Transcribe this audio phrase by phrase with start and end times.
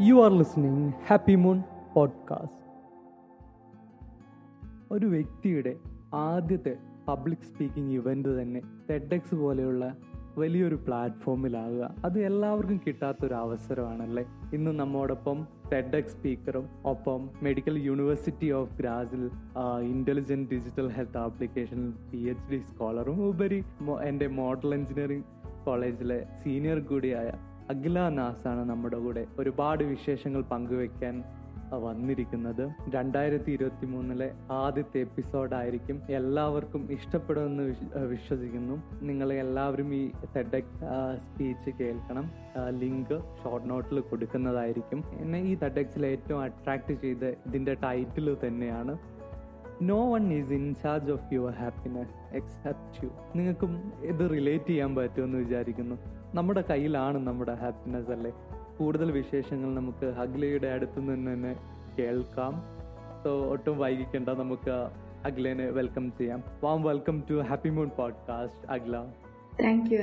[0.00, 1.62] You are listening Happy Moon
[1.94, 2.62] podcast
[4.90, 5.76] ഒരു വ്യക്തിയുടെ
[6.14, 6.76] ആദ്യത്തെ
[7.08, 9.96] പബ്ലിക് സ്പീക്കിംഗ് ഇവന്റ് തന്നെ ടെഡെക്സ് പോലെയുള്ള
[10.38, 14.24] വലിയൊരു പ്ലാറ്റ്ഫോമിലാകുക അത് എല്ലാവർക്കും കിട്ടാത്തൊരു അവസരമാണല്ലേ?
[14.54, 19.30] ഇന്ന് നമ്മോടൊപ്പം ടെഡെക്സ് സ്പീക്കറും ഒപ്പം medical university of ഗ്രാസിൽ
[19.82, 23.64] intelligent digital health application P H D സ്കോളറും ഉപരി
[24.02, 25.24] എന്റെ മോഡൽ എഞ്ചിനീയറിംഗ്
[25.66, 27.28] കോളേജിലെ സീനിയർ കൂടിയായ
[27.70, 31.22] അഖില നാസാണ് നമ്മുടെ കൂടെ ഒരുപാട് വിശേഷങ്ങൾ പങ്കുവെക്കാൻ
[31.72, 32.68] വന്നിരിക്കുന്നത്.
[32.88, 36.02] രണ്ടായിരത്തി ഇരുപത്തി മൂന്നിലെ ആദ്യത്തെ എപ്പിസോഡായിരിക്കും.
[36.10, 37.64] എല്ലാവർക്കും ഇഷ്ടപ്പെടുമെന്ന്
[37.96, 38.76] വിശ്വസിക്കുന്നു.
[39.02, 40.78] നിങ്ങൾ എല്ലാവരും ഈ തെഡക്
[41.16, 42.30] സ്പീച്ച് കേൾക്കണം.
[42.68, 45.02] ലിങ്ക് ഷോർട്ട് നോട്ടിൽ കൊടുക്കുന്നതായിരിക്കും.
[45.20, 48.98] എന്നെ ഈ തെഡക്സിൽ ഏറ്റവും അട്രാക്ട് ചെയ്ത് ഇതിന്റെ ടൈറ്റിൽ തന്നെയാണ്.
[49.82, 55.38] No one is in charge of your happiness except you നിങ്ങൾക്കും ഇത് റിലേറ്റ് ചെയ്യാൻ പറ്റുമെന്ന്
[55.38, 55.96] വിചാരിക്കുന്നു.
[56.36, 58.32] നമ്മുടെ കയ്യിലാണ് നമ്മുടെ ഹാപ്പിനെസ് അല്ലേ?
[58.78, 61.56] കൂടുതൽ വിശേഷങ്ങൾ നമുക്ക് ഹഗ്ലയുടെ അടുത്ത് നിന്ന് തന്നെ
[61.98, 62.52] കേൾക്കാം.
[63.24, 64.70] സോ ഒട്ടും വൈകിക്കേണ്ട നമുക്ക്
[65.24, 66.42] അഗ്ലേനെ വെൽക്കം ചെയ്യാം.
[66.64, 69.12] Warm welcome to Happy Moon podcast അഗ്ല
[69.62, 70.00] thank you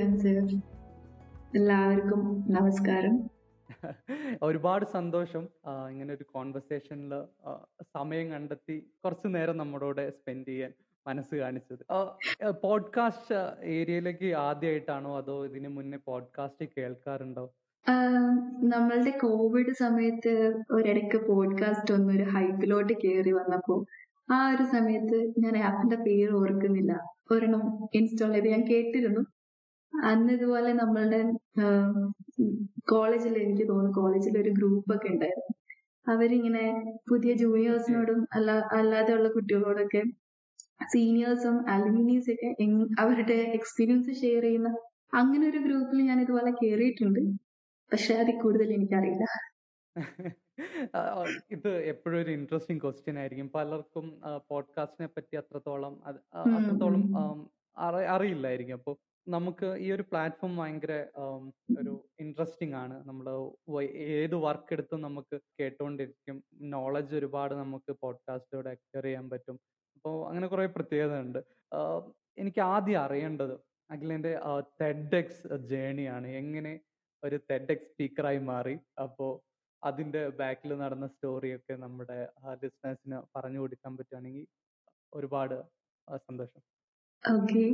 [1.56, 3.30] എല്ലാവർക്കും നമസ്കാരം.
[4.42, 5.48] ഒരുപാട് സന്തോഷം.
[5.90, 7.24] ഇങ്ങനെ ഒരു കോൺവെർസേഷനിൽ
[7.82, 10.72] സമയം കണ്ടെത്തി കുറച്ചു നേരം നമ്മളോട് സ്പെൻഡ് ചെയ്യാൻ.
[11.06, 11.82] മനസ്സ് കാണിച്ചത്.
[12.62, 17.54] പോഡ്കാസ്റ്റ് ഏരിയയിലേക്ക് ആദ്യമായിട്ടാണോ അതോ ഇതിനു മുന്നേ പോഡ്കാസ്റ്റ് കേൾക്കാറുണ്ടോ?
[18.62, 23.84] നമ്മളുടെ കോവിഡ് സമയത്ത് ഒരിടയ്ക്ക് പോഡ്കാസ്റ്റ് ഒന്ന് ഒരു ഹൈപ്പിലോട്ട് കയറി വന്നപ്പോ
[24.30, 26.92] ആ ഒരു സമയത്ത് ഞാൻ ആപ്പിന്റെ പേര് ഓർക്കുന്നില്ല.
[27.30, 29.20] ഒരെണ്ണം ഇൻസ്റ്റാൾ ചെയ്ത് ഞാൻ കേട്ടിരുന്നു.
[30.04, 31.20] അന്ന് ഇതുപോലെ നമ്മളുടെ
[32.90, 35.54] കോളേജിൽ എനിക്ക് തോന്നുന്നു കോളേജിൽ ഒരു ഗ്രൂപ്പ് ഒക്കെ ഉണ്ടായിരുന്നു.
[36.14, 40.02] അവരിങ്ങനെ പുതിയ ജൂനിയേഴ്സിനോടും അല്ല അല്ലാതെയുള്ള കുട്ടികളോടൊക്കെ
[40.80, 42.50] സീനിയേഴ്സും അലുമിനീസ് ഒക്കെ
[43.02, 44.70] അവരുടെ എക്സ്പീരിയൻസ് ഷെയർ ചെയ്യുന്ന
[45.14, 47.20] അങ്ങനെ ഒരു ഗ്രൂപ്പിൽ ഞാൻ ഇതുപോലെ കയറിയിട്ടുണ്ട്
[47.92, 49.24] പക്ഷെ അതിൽ കൂടുതൽ എനിക്കറിയില്ല.
[51.50, 53.48] ഇത് എപ്പോഴും ഒരു ഇൻട്രസ്റ്റിംഗ് ക്വസ്റ്റ്യൻ ആയിരിക്കും.
[53.54, 54.06] പലർക്കും
[54.50, 55.94] പോഡ്കാസ്റ്റിനെ പറ്റി അത്രത്തോളം
[56.56, 57.02] അത്രത്തോളം
[58.14, 58.74] അറിയില്ലായിരിക്കും.
[58.74, 58.96] അപ്പോൾ
[59.26, 60.92] നമുക്ക് ഈ ഒരു പ്ലാറ്റ്ഫോം ഭയങ്കര
[61.80, 62.96] ഒരു ഇൻട്രസ്റ്റിംഗ് ആണ്.
[63.08, 63.26] നമ്മൾ
[64.16, 66.36] ഏത് വർക്ക് എടുത്തും നമുക്ക് കേട്ടുകൊണ്ടിരിക്കും
[66.74, 69.58] നോളജ് ഒരുപാട് നമുക്ക് പോഡ്കാസ്റ്റിലൂടെ അക്വയർ ചെയ്യാൻ പറ്റും.
[70.04, 71.38] അപ്പോൾ അങ്ങനെ കുറേ പ്രത്യേകത ഉണ്ട്
[72.42, 73.52] എനിക്ക് ആദ്യം അറിയേണ്ടത്
[73.90, 74.32] അഖിലിന്റെ
[74.80, 76.72] ടെഡെക്സ് ജേണിയാണ് എങ്ങനെ
[77.22, 78.74] ഒരു ടെഡെക്സ് സ്പീക്കറായി മാറി.
[79.04, 79.26] അപ്പോ
[79.82, 82.18] അതിന്റെ ബാക്കിൽ നടന്ന സ്റ്റോറിയൊക്കെ നമ്മുടെ
[82.62, 84.44] ലിസ്ണേഴ്സിന് പറഞ്ഞു കൊടുക്കാൻ പറ്റുകയാണെങ്കിൽ
[85.12, 85.56] ഒരുപാട്
[86.28, 86.62] സന്തോഷം.
[87.24, 87.64] ഓക്കെ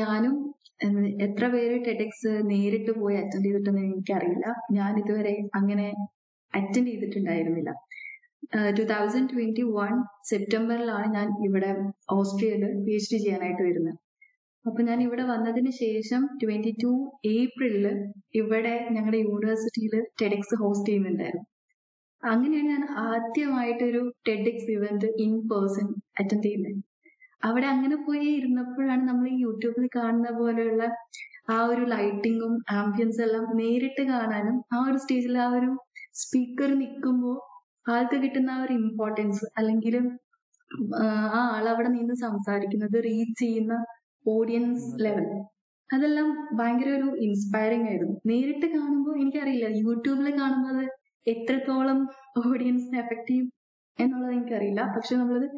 [0.00, 0.34] ഞാനും
[1.26, 4.46] എത്ര പേര് ടെഡെക്സ് നേരിട്ട് പോയി അറ്റൻഡ് ചെയ്തിട്ടെന്ന് എനിക്കറിയില്ല.
[4.78, 5.86] ഞാൻ ഇതുവരെ അങ്ങനെ
[6.52, 7.72] അറ്റൻഡ് ചെയ്തിട്ടുണ്ടായിരുന്നില്ല.
[8.76, 9.92] ടു തൗസൻഡ് ട്വന്റി വൺ
[10.30, 11.70] സെപ്റ്റംബറിലാണ് ഞാൻ ഇവിടെ
[12.12, 13.98] ഓസ്ട്രിയയിൽ പി എച്ച് ഡി ചെയ്യാനായിട്ട് വരുന്നത്.
[14.64, 16.90] അപ്പൊ ഞാൻ ഇവിടെ വന്നതിന് ശേഷം ട്വന്റി ടു
[17.26, 17.86] ഏപ്രിലിൽ
[18.34, 21.46] ഇവിടെ ഞങ്ങളുടെ യൂണിവേഴ്സിറ്റിയിൽ ടെഡെക്സ് ഹോസ്റ്റ് ചെയ്യുന്നുണ്ടായിരുന്നു.
[22.22, 25.86] അങ്ങനെയാണ് ഞാൻ ആദ്യമായിട്ടൊരു TEDx event in person
[26.20, 26.80] attend ചെയ്യുന്നത്.
[27.44, 30.84] അവിടെ അങ്ങനെ പോയി ഇരുന്നപ്പോഴാണ് നമ്മൾ ഈ യൂട്യൂബിൽ കാണുന്ന പോലെയുള്ള
[31.50, 35.70] ആ ഒരു ലൈറ്റിങ്ങും ആംബിയൻസ് എല്ലാം നേരിട്ട് കാണാനും ആ ഒരു സ്റ്റേജിൽ ആ ഒരു
[36.14, 37.38] സ്പീക്കർ നിൽക്കുമ്പോൾ
[37.86, 39.94] ആൾക്ക് കിട്ടുന്ന ഒരു ഇമ്പോർട്ടൻസ് അല്ലെങ്കിൽ
[41.02, 41.06] ആ
[41.54, 43.74] ആൾ അവിടെ നിന്ന് സംസാരിക്കുന്നത് റീച്ച് ചെയ്യുന്ന
[44.26, 45.26] ഓഡിയൻസ് ലെവൽ
[45.90, 48.16] അതെല്ലാം ഭയങ്കര ഒരു ഇൻസ്പയറിംഗ് ആയിരുന്നു.
[48.26, 50.84] നേരിട്ട് കാണുമ്പോൾ എനിക്കറിയില്ല യൂട്യൂബിൽ കാണുന്നത്
[51.26, 51.98] എത്രത്തോളം
[52.42, 53.46] ഓഡിയൻസിനെ എഫക്ട് ചെയ്യും
[53.98, 54.82] എന്നുള്ളത് എനിക്കറിയില്ല.
[54.96, 55.48] പക്ഷെ നമ്മളത്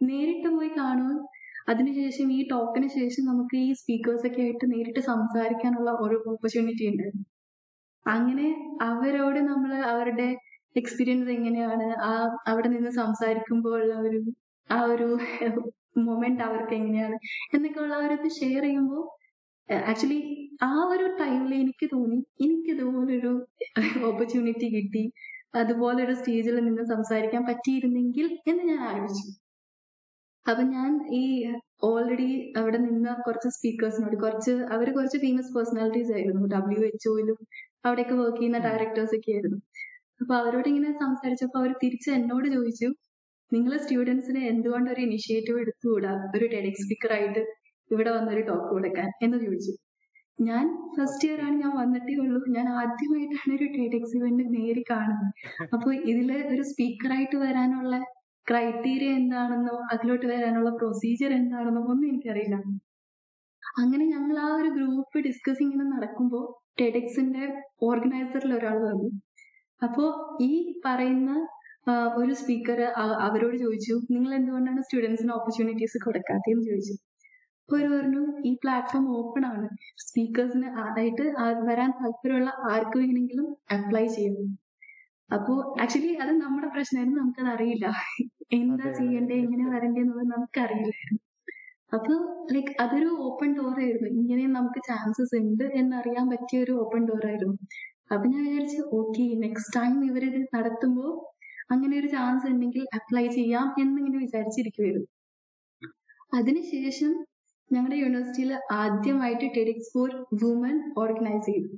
[0.00, 1.10] നേരിട്ട് പോയി കാണുക
[1.68, 7.26] അതിനുശേഷം ഈ ടോക്കിന് ശേഷം നമുക്ക് ഈ സ്പീക്കേഴ്സ് ഒക്കെ ആയിട്ട് നേരിട്ട് സംസാരിക്കാനുള്ള ഒരു ഓപ്പർച്യൂണിറ്റി ഉണ്ടായിരുന്നു.
[8.06, 8.46] അങ്ങനെ
[8.82, 10.28] അവരോട് നമ്മൾ അവരുടെ
[10.76, 11.86] എക്സ്പീരിയൻസ് എങ്ങനെയാണ്?
[12.02, 12.12] ആ
[12.46, 14.20] അവിടെ നിന്ന് സംസാരിക്കുമ്പോൾ ഉള്ള ഒരു
[14.70, 15.08] ആ ഒരു
[15.98, 17.16] മൊമെന്റ് അവർക്ക് എങ്ങനെയാണ്?
[17.54, 19.02] എന്നൊക്കെ ഉള്ള അവരത് ഷെയർ ചെയ്യുമ്പോൾ
[19.90, 20.20] ആക്ച്വലി
[20.62, 23.32] ആ ഒരു ടൈമിൽ എനിക്ക് തോന്നി എനിക്ക് ഇതുപോലൊരു
[24.04, 25.04] ഓപ്പർച്യൂണിറ്റി കിട്ടി.
[25.54, 29.32] അതുപോലൊരു സ്റ്റേജിൽ നിന്ന് സംസാരിക്കാൻ പറ്റിയിരുന്നെങ്കിൽ എന്ന് ഞാൻ ആലോചിച്ചു.
[30.46, 31.22] അപ്പൊ ഞാൻ ഈ
[31.82, 36.46] ഓൾറെഡി അവിടെ നിന്ന കുറച്ച് സ്പീക്കേഴ്സിനോട് കുറച്ച് അവർ കുറച്ച് ഫേമസ് പേഴ്സണാലിറ്റീസ് ആയിരുന്നു.
[36.46, 37.38] ഡബ്ല്യു എച്ച്ഒയിലും
[37.84, 39.58] അവിടെയൊക്കെ വർക്ക് ചെയ്യുന്ന ഡയറക്ടേഴ്സ് ഒക്കെ ആയിരുന്നു.
[40.22, 42.88] അപ്പൊ അവരോട് ഇങ്ങനെ സംസാരിച്ചപ്പോൾ അവർ തിരിച്ച് എന്നോട് ചോദിച്ചു
[43.52, 46.12] നിങ്ങൾ സ്റ്റുഡൻസിന് എന്തുകൊണ്ട് ഒരു ഇനിഷ്യേറ്റീവ് എടുത്തുകൂടാ?
[46.36, 47.42] ഒരു ടെലിക് സ്പീക്കർ ആയിട്ട്
[47.90, 49.08] ഇവിടെ വന്നൊരു ടോക്ക് കൊടുക്കാൻ?
[49.22, 49.72] എന്ന് ചോദിച്ചു.
[50.38, 50.64] ഞാൻ
[50.96, 52.40] ഫസ്റ്റ് ഇയർ ആണ് ഞാൻ വന്നിട്ടേ ഉള്ളൂ.
[52.48, 55.32] ഞാൻ ആദ്യമായിട്ടാണ് ഒരു ടെഡിക്സ് ഇവന്റ് നേരി കാണുന്നത്.
[55.74, 57.94] അപ്പൊ ഇതിൽ ഒരു സ്പീക്കറായിട്ട് വരാനുള്ള
[58.46, 62.56] ക്രൈറ്റീരിയ എന്താണെന്നോ അതിലോട്ട് വരാനുള്ള പ്രൊസീജിയർ എന്താണെന്നോ ഒന്നും എനിക്കറിയില്ല.
[63.62, 66.44] അങ്ങനെ ഞങ്ങൾ ആ ഒരു ഗ്രൂപ്പ് ഡിസ്കസ് ഇങ്ങനെ നടക്കുമ്പോൾ
[66.80, 67.44] ടെഡെക്സിന്റെ
[67.82, 69.10] ഓർഗനൈസറിൽ ഒരാൾ വന്നു.
[69.86, 70.04] അപ്പോ
[70.40, 70.52] ഈ
[70.86, 71.30] പറയുന്ന
[72.20, 72.80] ഒരു സ്പീക്കർ
[73.26, 76.94] അവരോട് ചോദിച്ചു നിങ്ങൾ എന്തുകൊണ്ടാണ് സ്റ്റുഡൻസിന് ഓപ്പർച്യൂണിറ്റീസ് കൊടുക്കാത്തതെന്ന് ചോദിച്ചു?
[77.62, 79.66] അപ്പൊ അവർ പറഞ്ഞു ഈ പ്ലാറ്റ്ഫോം ഓപ്പൺ ആണ്.
[80.04, 80.68] സ്പീക്കേഴ്സിന്
[81.00, 81.24] ആയിട്ട്
[81.68, 83.46] വരാൻ താല്പര്യമുള്ള ആർക്ക് വേണമെങ്കിലും
[83.76, 84.48] അപ്ലൈ ചെയ്യും.
[85.30, 85.52] അപ്പോ
[85.82, 87.86] ആക്ച്വലി അത് നമ്മുടെ പ്രശ്നമായിരുന്നു നമുക്കത് അറിയില്ല.
[88.58, 91.20] എന്താ ചെയ്യണ്ടേ വരണ്ടേ എന്നത് വരണ്ടേന്നുള്ളത് നമുക്കറിയില്ലായിരുന്നു.
[91.96, 92.12] അപ്പൊ
[92.54, 94.10] ലൈക്ക് അതൊരു ഓപ്പൺ ഡോർ ആയിരുന്നു.
[94.20, 97.56] ഇങ്ങനെ നമുക്ക് ചാൻസസ് ഉണ്ട് എന്നറിയാൻ പറ്റിയ ഒരു ഓപ്പൺ ഡോർ ആയിരുന്നു.
[98.12, 101.06] അപ്പൊ ഞാൻ വിചാരിച്ചു ഓക്കെ നെക്സ്റ്റ് ടൈം ഇവരിത് നടത്തുമ്പോ
[101.70, 105.08] അങ്ങനെ ഒരു ചാൻസ് ഉണ്ടെങ്കിൽ അപ്ലൈ ചെയ്യാം എന്നിങ്ങനെ വിചാരിച്ചിരിക്കുവായിരുന്നു.
[106.34, 107.12] അതിനുശേഷം
[107.72, 111.68] ഞങ്ങളുടെ യൂണിവേഴ്സിറ്റിയിൽ ആദ്യമായിട്ട് ടെഡിക്സ് ഫോർ വുമൻ ഓർഗനൈസ് ചെയ്തു.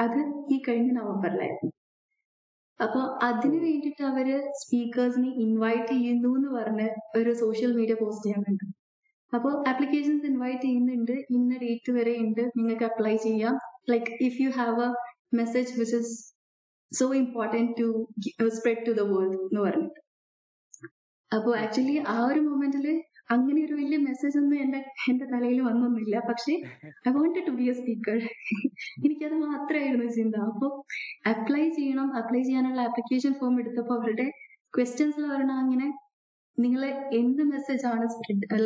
[0.00, 0.20] അത്
[0.52, 1.72] ഈ കഴിഞ്ഞ നവംബറിലായിരുന്നു.
[2.80, 6.88] അപ്പൊ അതിനു വേണ്ടിയിട്ട് അവർ സ്പീക്കേഴ്സിനെ ഇൻവൈറ്റ് ചെയ്യുന്നു എന്ന് പറഞ്ഞ്
[7.18, 8.64] ഒരു സോഷ്യൽ മീഡിയ പോസ്റ്റ് ചെയ്യുന്നുണ്ട്
[9.34, 11.12] അപ്പോൾ ആപ്ലിക്കേഷൻസ് ഇൻവൈറ്റ് ചെയ്യുന്നുണ്ട്.
[11.30, 12.40] ഇന്ന ഡേറ്റ് വരെ ഉണ്ട്.
[12.56, 13.54] നിങ്ങൾക്ക് അപ്ലൈ ചെയ്യാം.
[13.90, 16.14] Like if you have a message which is
[16.92, 17.86] so important to
[18.48, 20.00] spread to the world എന്ന് പറഞ്ഞിട്ട്
[21.32, 22.86] അപ്പോൾ ആക്ച്വലി ആ ഒരു മൊമെന്റിൽ
[23.30, 26.16] അങ്ങനെ ഒരു വലിയ മെസ്സേജ് ഒന്നും എന്റെ എന്റെ തലയിൽ വന്നൊന്നുമില്ല.
[26.28, 26.52] പക്ഷെ
[27.08, 28.16] I wanted to be a speaker
[29.04, 30.36] എനിക്കത് മാത്രമായിരുന്നു ചിന്ത.
[30.50, 30.70] അപ്പോൾ
[31.32, 32.08] അപ്ലൈ ചെയ്യണം.
[32.20, 34.26] അപ്ലൈ ചെയ്യാനുള്ള ആപ്ലിക്കേഷൻ ഫോം എടുത്തപ്പോൾ അവരുടെ
[34.76, 35.88] ക്വസ്റ്റ്യൻസിൽ പറഞ്ഞാൽ അങ്ങനെ
[36.58, 36.82] നിങ്ങൾ
[37.20, 38.06] എന്ത് മെസ്സേജ് ആണ്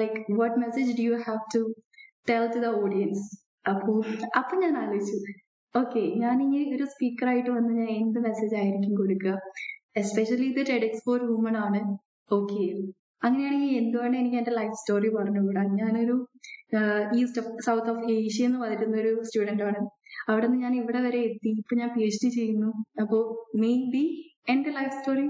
[0.01, 1.63] like what message do you have to
[2.31, 3.25] tell to the audience
[3.71, 3.93] അപ്പോ
[4.37, 5.19] അപ്പൊ ഞാൻ ആലോചിച്ചു.
[5.75, 9.35] ഓക്കെ ഞാൻ ഇനി ഒരു സ്പീക്കർ ആയിട്ട് വന്ന് ഞാൻ എന്ത് മെസ്സേജ് ആയിരിക്കും കൊടുക്കുക?
[9.97, 11.81] എസ്പെഷ്യലി ഇത് ടെഡെക്സ് ഫോർ വുമൺ ആണ്.
[12.31, 12.65] ഓക്കെ
[13.23, 15.63] അങ്ങനെയാണെങ്കിൽ എന്തുകൊണ്ട് എനിക്ക് എന്റെ ലൈഫ് സ്റ്റോറി പറഞ്ഞുകൂടാ?
[15.81, 16.17] ഞാനൊരു
[17.21, 19.81] ഈസ്റ്റ് സൗത്ത് ഓഫ് ഏഷ്യ എന്ന് പറയുന്ന ഒരു സ്റ്റുഡന്റ് ആണ്.
[20.29, 21.51] അവിടെ നിന്ന് ഞാൻ ഇവിടെ വരെ എത്തി.
[21.61, 22.71] ഇപ്പൊ ഞാൻ പി എച്ച് ഡി ചെയ്യുന്നു.
[23.01, 23.19] അപ്പോ
[23.55, 24.05] മേ ബി
[24.49, 25.27] എന്റെ ലൈഫ് സ്റ്റോറി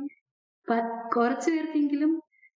[1.17, 2.13] കുറച്ചു പേർക്കെങ്കിലും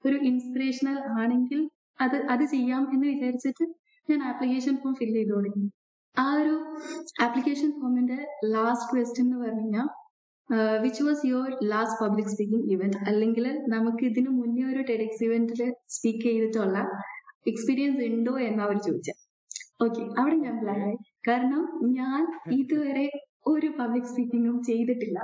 [0.05, 1.69] ഒരു ഇൻസ്പിറേഷണൽ ആണെങ്കിൽ
[1.99, 3.65] അത് അത് ചെയ്യാം എന്ന് വിചാരിച്ചിട്ട്
[4.09, 5.67] ഞാൻ ആപ്ലിക്കേഷൻ ഫോം ഫില്ല് ചെയ്ത് തുടങ്ങി
[6.17, 6.55] ആ ഒരു
[7.21, 8.17] ആപ്ലിക്കേഷൻ ഫോമിന്റെ
[8.53, 9.87] ലാസ്റ്റ് ക്വസ്റ്റ്യൻ എന്ന് പറഞ്ഞു കഴിഞ്ഞാൽ
[10.81, 16.23] which was your last public speaking event അല്ലെങ്കിൽ നമുക്ക് ഇതിനു മുന്നേ ഒരു ടെഡെക്സ് ഇവന്റിൽ സ്പീക്ക്
[16.27, 16.77] ചെയ്തിട്ടുള്ള
[17.47, 19.11] എക്സ്പീരിയൻസ് ഉണ്ടോ എന്ന് അവർ ചോദിച്ച.
[19.81, 20.97] ഓക്കെ അവിടെ ഞാൻ ബ്ലാങ്ക് ആയി.
[21.27, 22.21] കാരണം ഞാൻ
[22.59, 23.07] ഇതുവരെ
[23.47, 25.19] ഒരു പബ്ലിക് സ്പീക്കിങ്ങും ചെയ്തിട്ടില്ല.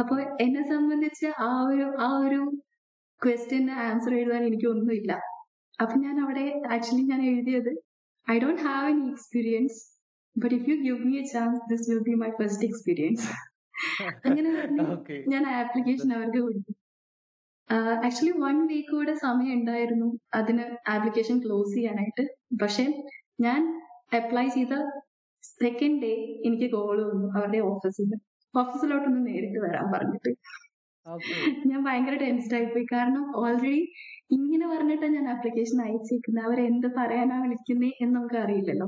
[0.00, 2.40] അപ്പോൾ എന്നെ സംബന്ധിച്ച് ആ ഒരു ആ ഒരു
[3.22, 5.12] ക്വസ്റ്റ്യന് ആൻസർ എഴുതാൻ എനിക്ക് ഒന്നുമില്ല.
[5.78, 6.44] അപ്പൊ ഞാൻ അവിടെ
[6.74, 7.72] ആക്ച്വലി ഞാൻ എഴുതിയത്
[8.34, 9.76] I don't have any experience
[10.36, 13.26] but if you give me a chance this will be my first experience
[14.28, 14.84] അങ്ങനെ പറഞ്ഞ്
[15.32, 16.72] ഞാൻ ആപ്ലിക്കേഷൻ അവർക്ക് കൊടുത്തു.
[18.06, 20.08] ആക്ച്വലി വൺ വീക്ക് കൂടെ സമയം ഉണ്ടായിരുന്നു
[20.38, 20.64] അതിന്
[20.94, 22.24] ആപ്ലിക്കേഷൻ ക്ലോസ് ചെയ്യാനായിട്ട്.
[22.62, 22.84] പക്ഷെ
[23.46, 23.60] ഞാൻ
[24.18, 24.74] അപ്ലൈ ചെയ്ത
[25.62, 26.12] സെക്കൻഡ് ഡേ
[26.48, 28.12] എനിക്ക് കോൾ വന്നു അവരുടെ ഓഫീസിൽ
[28.54, 30.30] ഓഫീസിലോട്ടൊന്ന് നേരിട്ട് വരാൻ പറഞ്ഞിട്ട്.
[31.70, 33.80] ഞാൻ ഭയങ്കര ടെൻസ്ഡ് ആയിപ്പോയി കാരണം ഓൾറെഡി
[34.30, 38.86] ഇങ്ങനെ പറഞ്ഞിട്ടാണ് ഞാൻ ആപ്ലിക്കേഷൻ അയച്ചേക്കുന്നത് അവരെന്ത് പറയാനാ വിളിക്കുന്നേ എന്ന് നമുക്ക് അറിയില്ലല്ലോ.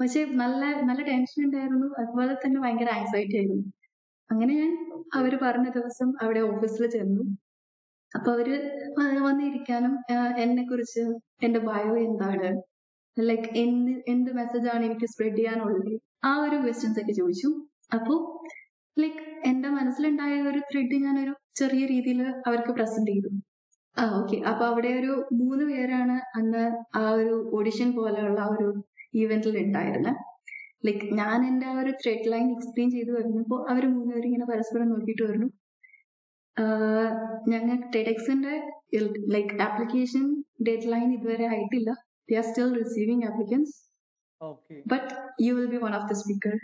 [0.00, 1.86] പക്ഷെ നല്ല നല്ല ടെൻഷൻ ഉണ്ടായിരുന്നു.
[1.98, 3.64] അതുപോലെ തന്നെ ഭയങ്കര ആൻസൈറ്റി ആയിരുന്നു.
[4.30, 4.72] അങ്ങനെ ഞാൻ
[5.14, 7.22] അവർ പറഞ്ഞ ദിവസം അവിടെ ഓഫീസിൽ ചെന്നു.
[8.12, 8.48] അപ്പൊ അവർ
[9.22, 9.94] വന്നിരിക്കാനും
[10.38, 11.02] എന്നെ കുറിച്ച്
[11.42, 12.50] എന്റെ ബയോ എന്താണ്?
[13.16, 15.92] ലൈക്ക് എന്ത് എന്ത് മെസ്സേജ് ആണ് എനിക്ക് സ്പ്രെഡ് ചെയ്യാനുള്ളത്?
[16.24, 17.48] ആ ഒരു ക്വസ്റ്റ്യൻസ് ഒക്കെ ചോദിച്ചു.
[17.94, 18.14] അപ്പോ
[18.96, 23.30] ലൈക്ക് എന്റെ മനസ്സിലുണ്ടായ ഒരു ത്രെഡ് ഞാൻ ഒരു ചെറിയ രീതിയിൽ അവർക്ക് പ്രസന്റ് ചെയ്തു.
[23.96, 24.36] ആ ഓക്കെ.
[24.50, 26.64] അപ്പൊ അവിടെ ഒരു മൂന്ന് പേരാണ് അന്ന്
[27.00, 28.68] ആ ഒരു ഓഡിഷൻ പോലെയുള്ള ആ ഒരു
[29.22, 30.18] ഇവന്റിൽ ഉണ്ടായിരുന്നത്
[30.86, 35.24] ലൈക്ക് ഞാൻ എന്റെ ആ ഒരു ത്രെഡ് ലൈൻ എക്സ്പ്ലെയിൻ ചെയ്തു വരുമ്പോൾ അവർ മൂന്നുപേരും ഇങ്ങനെ പരസ്പരം നോക്കിയിട്ട്
[35.24, 35.48] പറഞ്ഞു
[37.52, 38.54] ഞങ്ങൾ ടെഡെക്സിന്റെ
[39.34, 40.24] ലൈക്ക് ആപ്ലിക്കേഷൻ
[40.68, 41.90] ഡെഡ് ലൈൻ ഇതുവരെ ആയിട്ടില്ല.
[42.28, 43.74] They are still receiving applicants
[44.92, 45.08] but
[45.46, 46.54] you will be one of the speaker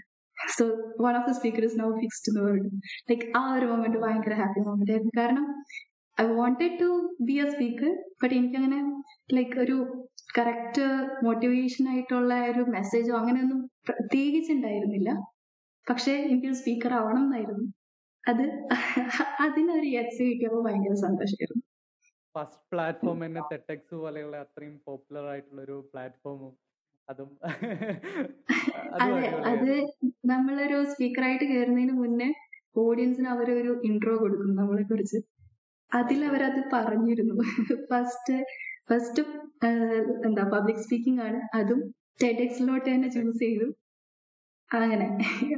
[0.56, 0.64] so
[1.04, 2.66] one of the speaker is now fixed the world.
[3.10, 5.14] Like ആ ഒരു മൊമെന്റ് ഭയങ്കര ഹാപ്പി മൊമെന്റ് ആയിരുന്നു.
[5.20, 5.46] കാരണം
[6.18, 6.88] I wanted to
[7.20, 7.90] be a speaker
[8.20, 8.80] but എനിക്കങ്ങനെ
[9.34, 9.76] like ഒരു
[10.38, 10.84] correct
[11.24, 15.10] motivation ആയിട്ടുള്ള ഒരു മെസ്സേജോ അങ്ങനെയൊന്നും പ്രത്യേകിച്ച് ഉണ്ടായിരുന്നില്ല
[15.86, 17.66] പക്ഷെ എനിക്കൊരു സ്പീക്കർ ആവണം എന്നായിരുന്നു
[18.24, 18.44] അത്
[19.44, 21.64] അതിനൊരു യെസ് കിട്ടിയപ്പോൾ ഭയങ്കര സന്തോഷമായിരുന്നു
[22.34, 26.54] ഫസ്റ്റ് പ്ലാറ്റ്ഫോം തന്നെ തെറ്റക്സ് പോലെയുള്ള അത്രയും പോപ്പുലർ ആയിട്ടുള്ള ഒരു പ്ലാറ്റ്ഫോമും
[27.08, 27.30] അതും
[28.94, 29.76] അതും അതെ
[30.26, 32.28] നമ്മളൊരു സ്പീക്കറായിട്ട് കയറുന്നതിന് മുന്നേ
[32.82, 35.18] ഓഡിയൻസിന് അവരൊരു ഇൻട്രോ കൊടുക്കും നമ്മളെ കുറിച്ച്
[35.94, 37.34] അവരത് പറഞ്ഞിരുന്നു.
[37.90, 38.36] ഫസ്റ്റ്
[38.90, 39.22] ഫസ്റ്റ്
[40.24, 41.40] എന്താ പബ്ലിക് സ്പീക്കിംഗ് ആണ്.
[41.54, 41.80] അതും
[42.22, 43.66] ടെഡെക്സിലോട്ട് തന്നെ ചൂസ് ചെയ്തു.
[44.70, 45.06] അങ്ങനെ.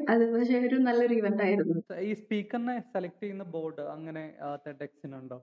[0.09, 1.77] അത് പക്ഷെ ഒരു നല്ലൊരു ഇവന്റ് ആയിരുന്നു.
[2.01, 4.35] ഈ സ്പീക്കറിനെ സെലക്ട് ചെയ്യുന്ന ബോർഡ് അങ്ങനെ
[4.67, 5.39] ടെഡെക്സിനുണ്ടോ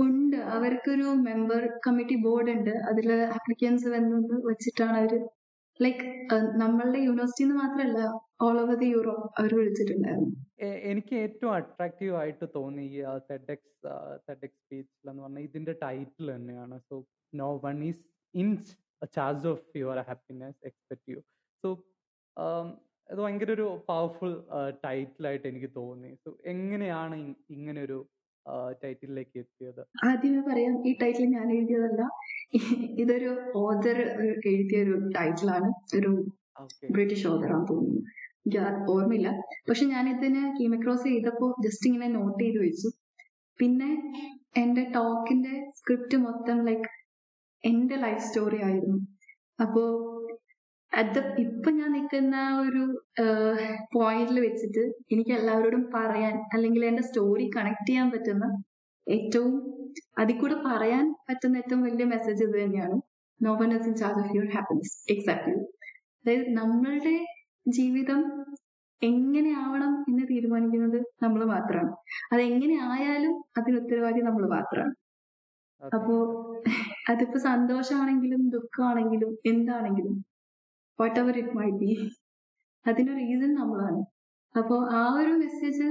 [0.00, 0.36] ഉണ്ട്.
[0.36, 2.70] അവർക്കൊരു മെമ്പർ കമ്മിറ്റി ബോർഡ് ഉണ്ട്.
[2.70, 5.14] അതിൽ ആപ്ലിക്കൻസ് വന്നത് വെച്ചിട്ടാണ് അവർ
[5.80, 6.04] ലൈക്ക്
[6.54, 7.98] നമ്മളുടെ യൂണിവേഴ്സിറ്റിന്ന് മാത്രമല്ല
[8.42, 10.45] ഓൾ ഓവർ ദി യൂറോപ്പ് അവർ വിളിച്ചിട്ടുണ്ടായിരുന്നു.
[10.90, 13.92] എനിക്ക് ഏറ്റവും അട്രാക്റ്റീവ് ആയിട്ട് തോന്നി ഈ തെഡെക്സ്
[14.28, 16.76] തെഡെക്സ് സ്പീച്ച് എന്ന് പറഞ്ഞാൽ ഇതിന്റെ ടൈറ്റിൽ തന്നെയാണ്.
[16.88, 16.96] So
[17.42, 18.48] no one is in
[19.16, 21.20] charge of your happiness expect you
[21.64, 21.70] so
[23.08, 24.32] അത് ഭയങ്കര ഒരു പവർഫുൾ
[24.86, 26.10] ടൈറ്റിലായിട്ട് എനിക്ക് തോന്നി.
[26.24, 27.16] സോ എങ്ങനെയാണ്
[27.56, 27.98] ഇങ്ങനെ ഒരു
[28.82, 29.80] ടൈറ്റിലേക്ക് എത്തിയത്?
[30.08, 32.02] ആദ്യമേ പറയാം ഈ ടൈറ്റിൽ ഞാൻ എഴുതിയതല്ല.
[33.02, 33.30] ഇതൊരു
[33.62, 33.98] ഓതർ
[34.52, 36.12] എഴുതിയ ഒരു ടൈറ്റിലാണ് ഒരു
[36.96, 38.02] ബ്രിട്ടീഷ് ആണെന്ന് തോന്നുന്നു.
[38.94, 39.28] ഓർമ്മയില്ല.
[39.68, 42.88] പക്ഷെ ഞാൻ ഇതിന് കീമക്രോസ് ചെയ്തപ്പോൾ ജസ്റ്റ് ഇങ്ങനെ നോട്ട് ചെയ്ത് വെച്ചു.
[43.60, 43.90] പിന്നെ
[44.56, 46.90] എന്റെ ടോക്കിന്റെ സ്ക്രിപ്റ്റ് മൊത്തം ലൈക്ക്
[47.64, 48.98] എന്റെ ലൈഫ് സ്റ്റോറി ആയിരുന്നു.
[49.62, 49.82] അപ്പോ
[50.92, 52.36] അത് ഇപ്പൊ ഞാൻ നിൽക്കുന്ന
[52.66, 52.82] ഒരു
[53.94, 58.46] പോയിന്റിൽ വെച്ചിട്ട് എനിക്ക് എല്ലാവരോടും പറയാൻ അല്ലെങ്കിൽ എന്റെ സ്റ്റോറി കണക്ട് ചെയ്യാൻ പറ്റുന്ന
[59.06, 59.52] ഏറ്റവും
[60.18, 62.96] അതിൽ കൂടെ പറയാൻ പറ്റുന്ന ഏറ്റവും വലിയ മെസ്സേജ് ഇത് തന്നെയാണ്.
[63.40, 65.56] No one is in charge of your happiness exactly
[66.20, 67.14] അതായത് നമ്മളുടെ
[67.66, 68.20] ജീവിതം
[69.02, 71.90] എങ്ങനെ ആവണം എന്ന് തീരുമാനിക്കുന്നത് നമ്മൾ മാത്രമാണ്.
[72.32, 74.94] അത് എങ്ങനെ ആയാലും അതിന് ഉത്തരവാദി നമ്മൾ മാത്രമാണ്.
[75.82, 76.14] അപ്പോ
[77.08, 80.14] അതിപ്പോ സന്തോഷമാണെങ്കിലും ദുഃഖമാണെങ്കിലും എന്താണെങ്കിലും
[80.98, 81.90] whatever it may be
[82.86, 84.00] അതിന് റീസൺ നമ്മളാണ്.
[84.54, 85.86] അപ്പോ ആ ഒരു മെസ്സേജ്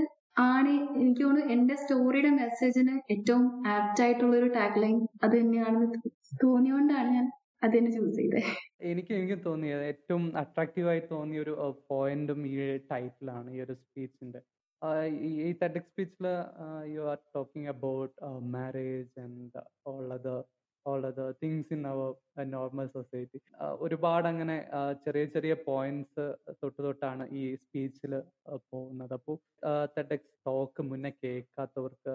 [0.46, 6.00] ആണ് എനിക്ക് തോന്നുന്നു എന്റെ സ്റ്റോറിയുടെ മെസ്സേജിന് ഏറ്റവും ആപ്റ്റ് ആയിട്ടുള്ള ഒരു ടാഗ് ലൈൻ അത് തന്നെയാണെന്ന്
[6.44, 7.28] തോന്നിയോണ്ടാണ് ഞാൻ
[7.62, 8.50] അത് തന്നെ ചൂസ് ചെയ്തത്
[8.92, 11.54] എനിക്ക് എനിക്ക് തോന്നിയത് ഏറ്റവും അട്രാക്റ്റീവ് ആയി തോന്നിയ ഒരു
[11.92, 12.56] പോയിന്റും ഈ
[12.92, 14.42] ടൈറ്റിലാണ് ഈ ഒരു സ്പീച്ചിന്റെ
[15.46, 16.26] ഈ TEDx സ്പീച്ചിൽ
[16.96, 18.14] you are talking about
[18.56, 20.42] marriage and all other
[20.86, 22.10] all other things in our
[22.48, 23.40] normal society
[23.80, 24.58] ഒരുപാട് അങ്ങനെ
[25.06, 26.26] ചെറിയ ചെറിയ പോയിന്റ്സ്
[26.62, 28.14] തൊട്ട് തൊട്ടാണ് ഈ സ്പീച്ചിൽ
[28.72, 29.14] പോകുന്നത്.
[29.14, 29.38] അപ്പോൾ
[29.96, 32.14] TEDx ടോക്ക് മുന്നേ കേൾക്കാത്തവർക്ക്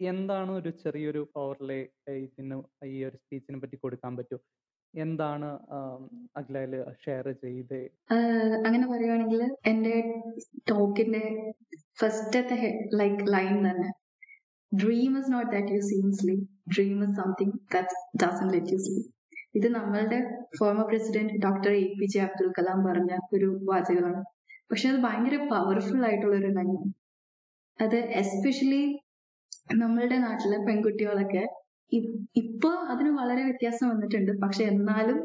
[0.00, 1.80] എന്താണ് ഒരു ചെറിയൊരു പവർലേ
[2.24, 2.56] ഇതിന്
[2.94, 4.40] ഈ ഒരു സ്പീച്ചിനെ പറ്റി കൊടുക്കാൻ പറ്റുമോ
[4.94, 5.48] എന്താണ്
[6.38, 6.74] അഖിലയിൽ
[7.04, 7.78] ഷെയർ ചെയ്ത്?
[8.66, 9.94] അങ്ങനെ പറയുവാണെങ്കിൽ എന്റെ
[10.70, 11.22] ടോക്കിന്റെ
[12.00, 12.58] ഫസ്റ്റത്തെ
[13.00, 13.90] ലൈക്ക് ലൈൻ തന്നെ.
[14.72, 19.10] Dream is not that you seen sleep dream is something that let you sleep
[19.58, 20.18] ഇത് നമ്മളുടെ
[20.58, 24.22] former president doctor A P J Abdul Kalam പറഞ്ഞ ഒരു വാചകമാണ്.
[24.70, 26.90] പക്ഷെ അത് ഭയങ്കര പവർഫുൾ ആയിട്ടുള്ള ഒരു ലൈനാണ്
[27.78, 28.82] അത് എസ്പെഷ്യലി
[29.68, 31.44] നമ്മളുടെ നാട്ടിലെ പെൺകുട്ടികളൊക്കെ
[32.36, 34.32] ഇപ്പൊ അതിന് വളരെ വ്യത്യാസം വന്നിട്ടുണ്ട്.
[34.42, 35.18] പക്ഷെ എന്നാലും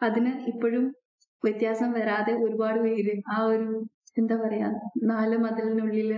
[0.00, 0.84] അതിന് ഇപ്പോഴും
[1.44, 3.68] വ്യത്യാസം വരാതെ ഒരുപാട് പേര് ആ ഒരു
[4.16, 4.68] എന്താ പറയാ
[5.02, 6.10] നാല് മതിലിനുള്ളിൽ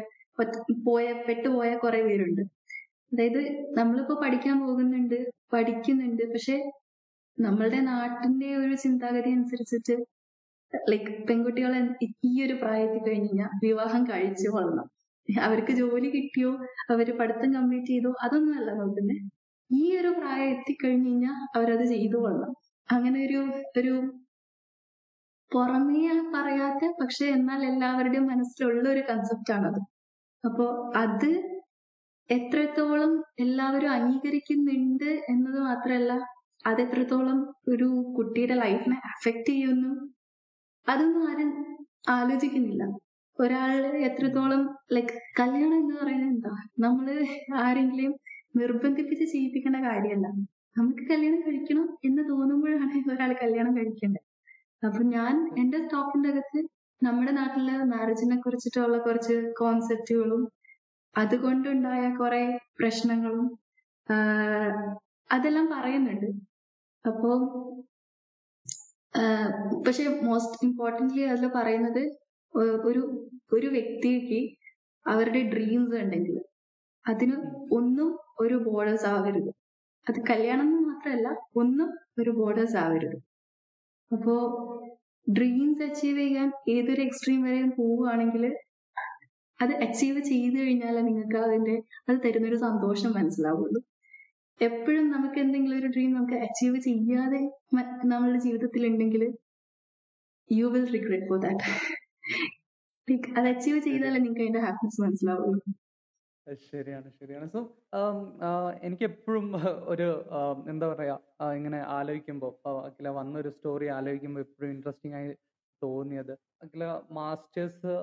[0.84, 2.42] പോയ പെട്ടുപോയ കുറെ പേരുണ്ട്.
[3.12, 3.40] അതായത്
[3.78, 5.18] നമ്മളിപ്പോ പഠിക്കാൻ പോകുന്നുണ്ട്
[5.52, 6.22] പഠിക്കുന്നുണ്ട്.
[6.32, 6.56] പക്ഷെ
[7.38, 9.94] നമ്മളുടെ നാട്ടിന്റെ ഒരു ചിന്താഗതി അനുസരിച്ചിട്ട്
[10.72, 11.80] ലൈക്ക് പെൺകുട്ടികളെ
[12.24, 14.86] ഈ ഒരു പ്രായത്തിൽ കഴിഞ്ഞ് കഴിഞ്ഞാൽ വിവാഹം കഴിച്ചു കൊള്ളണം.
[15.28, 16.50] അവർക്ക് ജോലി കിട്ടിയോ?
[16.90, 18.12] അവർ പഠിത്തം കംപ്ലീറ്റ് ചെയ്തോ?
[18.22, 19.20] അതൊന്നും അല്ല നോക്കുന്നത്
[19.70, 22.52] ഈ ഒരു പ്രായം എത്തിക്കഴിഞ്ഞു കഴിഞ്ഞാൽ അവരത് ചെയ്തു കൊള്ളണം
[22.88, 23.40] അങ്ങനെ ഒരു
[23.76, 23.94] ഒരു
[25.52, 26.02] പുറമേ
[26.34, 29.80] പറയാത്ത പക്ഷെ എന്നാൽ എല്ലാവരുടെയും മനസ്സിലുള്ള ഒരു കൺസെപ്റ്റ് ആണത്.
[30.44, 31.30] അപ്പോ അത്
[32.30, 36.12] എത്രത്തോളം എല്ലാവരും അംഗീകരിക്കുന്നുണ്ട് എന്നത് മാത്രമല്ല
[36.66, 37.38] അത് എത്രത്തോളം
[37.68, 37.88] ഒരു
[38.18, 39.90] കുട്ടിയുടെ ലൈഫിനെ അഫക്റ്റ് ചെയ്യുന്നു
[40.86, 41.50] അതൊന്നും ആരും
[42.08, 42.82] ആലോചിക്കുന്നില്ല.
[43.38, 44.62] ഒരാൾ എത്രത്തോളം
[44.92, 46.52] ലൈക് കല്യാണം എന്ന് പറയുന്നത് എന്താ?
[46.78, 47.06] നമ്മൾ
[47.56, 48.12] ആരെങ്കിലും
[48.56, 50.26] നിർബന്ധിപ്പിച്ച് ചെയ്യിപ്പിക്കേണ്ട കാര്യമല്ല
[50.76, 54.26] നമുക്ക് കല്യാണം കഴിക്കണം എന്ന് തോന്നുമ്പോഴാണ് ഒരാൾ കല്യാണം കഴിക്കേണ്ടത്.
[54.82, 56.60] അപ്പൊ ഞാൻ എന്റെ സ്റ്റോപ്പിന്റെ അകത്ത്
[57.02, 60.42] നമ്മുടെ നാട്ടിലെ മാരേജിനെ കുറിച്ചിട്ടുള്ള കുറച്ച് കോൺസെപ്റ്റുകളും
[61.16, 62.42] അതുകൊണ്ടുണ്ടായ കുറെ
[62.80, 63.46] പ്രശ്നങ്ങളും
[65.30, 66.28] അതെല്ലാം പറയുന്നുണ്ട്.
[67.04, 67.30] അപ്പോ
[69.86, 72.02] പക്ഷെ മോസ്റ്റ് ഇമ്പോർട്ടന്റ്ലി അതിൽ പറയുന്നത്
[72.54, 73.02] ഒരു
[73.52, 74.40] ഒരു വ്യക്തിക്ക്
[75.06, 76.36] അവരുടെ ഡ്രീംസ് ഉണ്ടെങ്കിൽ
[77.08, 77.36] അതിന്
[77.72, 79.50] ഒന്നും ഒരു ബോർഡേഴ്സ് ആവരുത്.
[80.08, 81.88] അത് കല്യാണം എന്ന് മാത്രമല്ല ഒന്നും
[82.20, 83.16] ഒരു ബോർഡേഴ്സ് ആവരുത്.
[84.10, 84.34] അപ്പോ
[85.26, 88.44] ഡ്രീംസ് അച്ചീവ് ചെയ്യാൻ ഏതൊരു എക്സ്ട്രീം വരെയും പോവുകയാണെങ്കിൽ
[89.60, 91.74] അത് അച്ചീവ് ചെയ്ത് കഴിഞ്ഞാൽ നിങ്ങൾക്ക് അതിന്റെ
[92.08, 93.80] അത് തരുന്നൊരു സന്തോഷം മനസ്സിലാവുള്ളൂ.
[94.60, 97.40] എപ്പോഴും നമുക്ക് എന്തെങ്കിലും ഒരു ഡ്രീം നമുക്ക് അച്ചീവ് ചെയ്യാതെ
[98.04, 99.22] നമ്മളുടെ ജീവിതത്തിൽ ഉണ്ടെങ്കിൽ
[100.50, 102.01] you will regret for that
[103.38, 105.60] അത് അച്ചീവ് ചെയ്താലേ നിങ്ങൾക്ക് അതിന്റെ ഹാപ്പിനെസ് മനസ്സിലാവുള്ളൂ.
[106.70, 107.46] ശരിയാണ് ശരിയാണ്.
[107.54, 107.60] സോ
[108.86, 109.46] എനിക്ക് എപ്പോഴും
[109.92, 110.06] ഒരു
[110.72, 111.16] എന്താ പറയാ
[111.58, 112.52] ഇങ്ങനെ ആലോചിക്കുമ്പോൾ
[112.88, 115.30] അഖില വന്നൊരു സ്റ്റോറി ആലോചിക്കുമ്പോൾ എപ്പോഴും ഇൻട്രസ്റ്റിംഗ് ആയി
[115.82, 116.34] തോന്നിയത്.
[116.64, 116.84] അഖില
[117.18, 117.94] മാസ്റ്റേഴ്സ്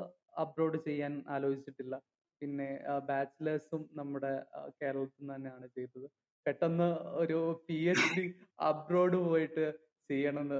[0.43, 1.95] അബ്രോഡ് ചെയ്യാൻ ആലോചിച്ചിട്ടില്ല.
[2.41, 2.69] പിന്നെ
[3.09, 4.33] ബാച്ചിലേഴ്സും നമ്മുടെ
[4.79, 6.07] കേരളത്തിൽ നിന്ന് തന്നെയാണ് ചെയ്തത്.
[6.45, 6.89] പെട്ടെന്ന്
[7.21, 8.25] ഒരു പി എച്ച് ഡി
[8.69, 9.65] അബ്രോഡ് പോയിട്ട്
[10.09, 10.59] ചെയ്യണമെന്ന്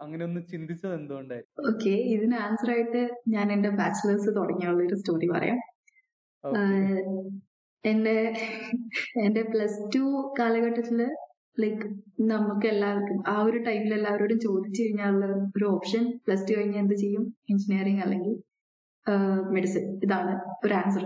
[0.00, 5.58] അങ്ങനെ ഒന്ന് ചിന്തിച്ചത് എന്തുകൊണ്ടായിരുന്നു ഓക്കെ ഇതിന് ആൻസർ ആയിട്ട് ഞാൻ എന്റെ ബാച്ചിലേഴ്സ് തുടങ്ങിയുള്ള ഒരു സ്റ്റോറി പറയാം
[7.84, 8.14] എന്റെ
[9.24, 10.04] എന്റെ പ്ലസ് ടു
[10.38, 10.98] കാലഘട്ടത്തിൽ
[11.58, 11.86] ലൈക്ക്
[12.28, 17.24] നമുക്ക് എല്ലാവർക്കും ആ ഒരു ടൈമിൽ എല്ലാവരോടും ചോദിച്ചു കഴിഞ്ഞാലുള്ള ഒരു ഓപ്ഷൻ പ്ലസ് ടു കഴിഞ്ഞാൽ എന്ത് ചെയ്യും?
[17.50, 18.34] എഞ്ചിനീയറിംഗ് അല്ലെങ്കിൽ
[19.52, 20.32] മെഡിസിൻ ഇതാണ്
[20.64, 21.04] ഒരു ആൻസർ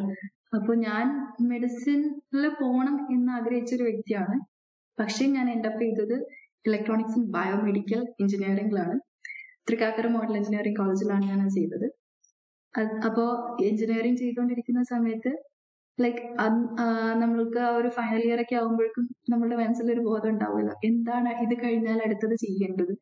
[0.55, 1.07] അപ്പൊ ഞാൻ
[1.49, 4.37] മെഡിസിനിൽ പോകണം എന്ന് ആഗ്രഹിച്ച ഒരു വ്യക്തിയാണ്.
[4.99, 6.17] പക്ഷെ ഞാൻ എൻഡപ്പ് ചെയ്തത്
[6.65, 8.95] ഇലക്ട്രോണിക്സ് ബയോമെഡിക്കൽ എഞ്ചിനീയറിംഗിലാണ്
[9.69, 11.87] തൃക്കാക്കര മോഡൽ എഞ്ചിനീയറിംഗ് കോളേജിലാണ് ഞാൻ ചെയ്തത്.
[13.07, 13.25] അപ്പോ
[13.63, 15.33] എഞ്ചിനീയറിംഗ് ചെയ്തുകൊണ്ടിരിക്കുന്ന സമയത്ത്
[15.99, 16.23] ലൈക്ക്
[17.23, 21.99] നമ്മൾക്ക് ആ ഒരു ഫൈനൽ ഇയർ ഒക്കെ ആകുമ്പോഴേക്കും നമ്മുടെ മനസ്സിൽ ഒരു ബോധം ഉണ്ടാവില്ല എന്താണ് ഇത് കഴിഞ്ഞാൽ
[22.03, 22.93] അടുത്തത് ചെയ്യേണ്ടത്?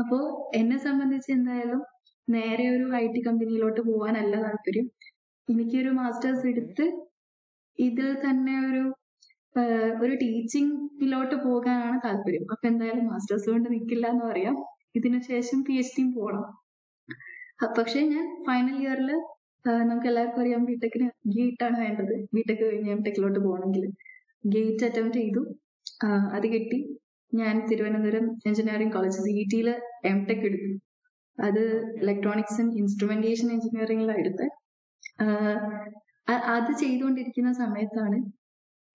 [0.00, 0.18] അപ്പോ
[0.54, 1.80] എന്നെ സംബന്ധിച്ച് എന്തായാലും
[2.28, 4.86] നേരെ ഒരു ഐ ടി കമ്പനിയിലോട്ട് പോകാനല്ല താല്പര്യം.
[5.48, 6.84] എനിക്കൊരു മാസ്റ്റേഴ്സ് എടുത്ത്
[7.78, 8.82] ഇതിൽ തന്നെ ഒരു
[10.02, 12.44] ഒരു ടീച്ചിങ്ങിലോട്ട് പോകാനാണ് താല്പര്യം.
[12.52, 14.54] അപ്പൊ എന്തായാലും മാസ്റ്റേഴ്സ് കൊണ്ട് നിൽക്കില്ല എന്ന് പറയാം.
[14.98, 16.44] ഇതിനുശേഷം പി എച്ച് ഡിയും പോകണം
[17.78, 19.10] പക്ഷേ ഞാൻ ഫൈനൽ ഇയറിൽ
[19.90, 22.14] നമുക്ക് എല്ലാവർക്കും അറിയാം ബിടെക്കിന് ഗേറ്റ് ആണ് വേണ്ടത്.
[22.36, 23.84] ബിടെക് കഴിഞ്ഞ് എം ടെക്കിലോട്ട് പോകണമെങ്കിൽ
[24.54, 25.42] ഗേറ്റ് അറ്റംപ്റ്റ് ചെയ്തു.
[26.36, 26.78] അത് കിട്ടി.
[27.32, 29.68] ഞാൻ തിരുവനന്തപുരം എഞ്ചിനീയറിംഗ് കോളേജ് സി ടിയിൽ
[30.10, 30.70] എം ടെക് എടുത്തു.
[31.38, 31.62] അത്
[32.02, 34.46] ഇലക്ട്രോണിക്സ് ആൻഡ് ഇൻസ്ട്രുമെന്റേഷൻ എഞ്ചിനീയറിംഗിലാണ് എടുത്തത്
[36.56, 38.18] അത് ചെയ്തുകൊണ്ടിരിക്കുന്ന സമയത്താണ്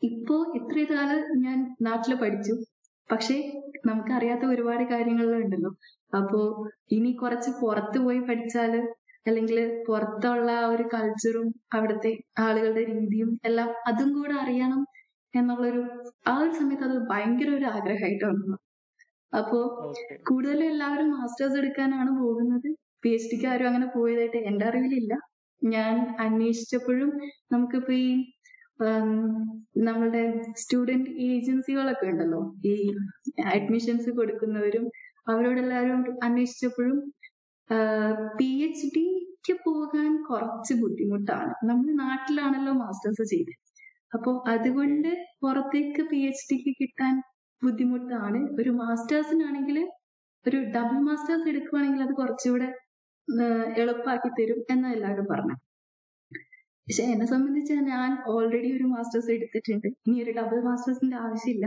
[0.02, 2.54] ഇപ്പോ ഇത്രയും കാലം ഞാൻ നാട്ടിൽ പഠിച്ചു.
[3.10, 3.36] പക്ഷെ
[3.86, 5.72] നമുക്കറിയാത്ത ഒരുപാട് കാര്യങ്ങളുണ്ടല്ലോ
[6.14, 6.40] അപ്പോ
[6.92, 8.74] ഇനി കുറച്ച് പുറത്ത് പോയി പഠിച്ചാൽ
[9.28, 14.82] അല്ലെങ്കിൽ പുറത്തുള്ള ആ ഒരു കൾച്ചറും അവിടുത്തെ ആളുകളുടെ രീതിയും എല്ലാം അതും കൂടെ അറിയണം
[15.34, 15.82] എന്നുള്ളൊരു
[16.28, 18.56] ആ ഒരു സമയത്ത് അത് ഭയങ്കര ഒരു ആഗ്രഹമായിട്ട് വന്നു.
[19.34, 19.60] അപ്പോ
[20.30, 22.68] കൂടുതലും എല്ലാവരും മാസ്റ്റേഴ്സ് എടുക്കാനാണ് പോകുന്നത്.
[23.04, 25.14] പി എച്ച് ഡിക്ക് ആരും അങ്ങനെ പോയതായിട്ട് എന്റെ അറിവിലില്ല.
[25.62, 27.10] ഞാൻ അന്വേഷിച്ചപ്പോഴും
[27.52, 28.08] നമുക്കിപ്പോ ഈ
[29.88, 30.22] നമ്മളുടെ
[30.62, 32.42] സ്റ്റുഡന്റ് ഏജൻസികളൊക്കെ ഉണ്ടല്ലോ.
[32.72, 32.74] ഈ
[33.56, 34.86] അഡ്മിഷൻസ് കൊടുക്കുന്നവരും
[35.32, 36.98] അവരോടെല്ലാവരും അന്വേഷിച്ചപ്പോഴും
[38.40, 41.52] പി എച്ച് ഡിക്ക് പോകാൻ കുറച്ച് ബുദ്ധിമുട്ടാണ്.
[41.70, 43.54] നമ്മൾ നാട്ടിലാണല്ലോ മാസ്റ്റേഴ്സ് ചെയ്ത്.
[44.16, 45.10] അപ്പോൾ അതുകൊണ്ട്
[45.44, 47.16] പുറത്തേക്ക് പി എച്ച് ഡിക്ക് കിട്ടാൻ
[47.62, 48.40] ബുദ്ധിമുട്ടാണ്.
[48.60, 49.78] ഒരു മാസ്റ്റേഴ്സിനാണെങ്കിൽ
[50.46, 52.68] ഒരു ഡബിൾ മാസ്റ്റേഴ്സ് എടുക്കുവാണെങ്കിൽ അത് കുറച്ചുകൂടെ
[53.82, 55.56] എളുപ്പാക്കി തരും എന്ന് എല്ലാവരും പറഞ്ഞു.
[56.88, 59.88] പക്ഷെ എന്നെ സംബന്ധിച്ച് ഞാൻ ഓൾറെഡി ഒരു മാസ്റ്റേഴ്സ് എടുത്തിട്ടുണ്ട്.
[60.08, 61.66] ഇനി ഒരു ഡബിൾ മാസ്റ്റേഴ്സിന്റെ ആവശ്യമില്ല.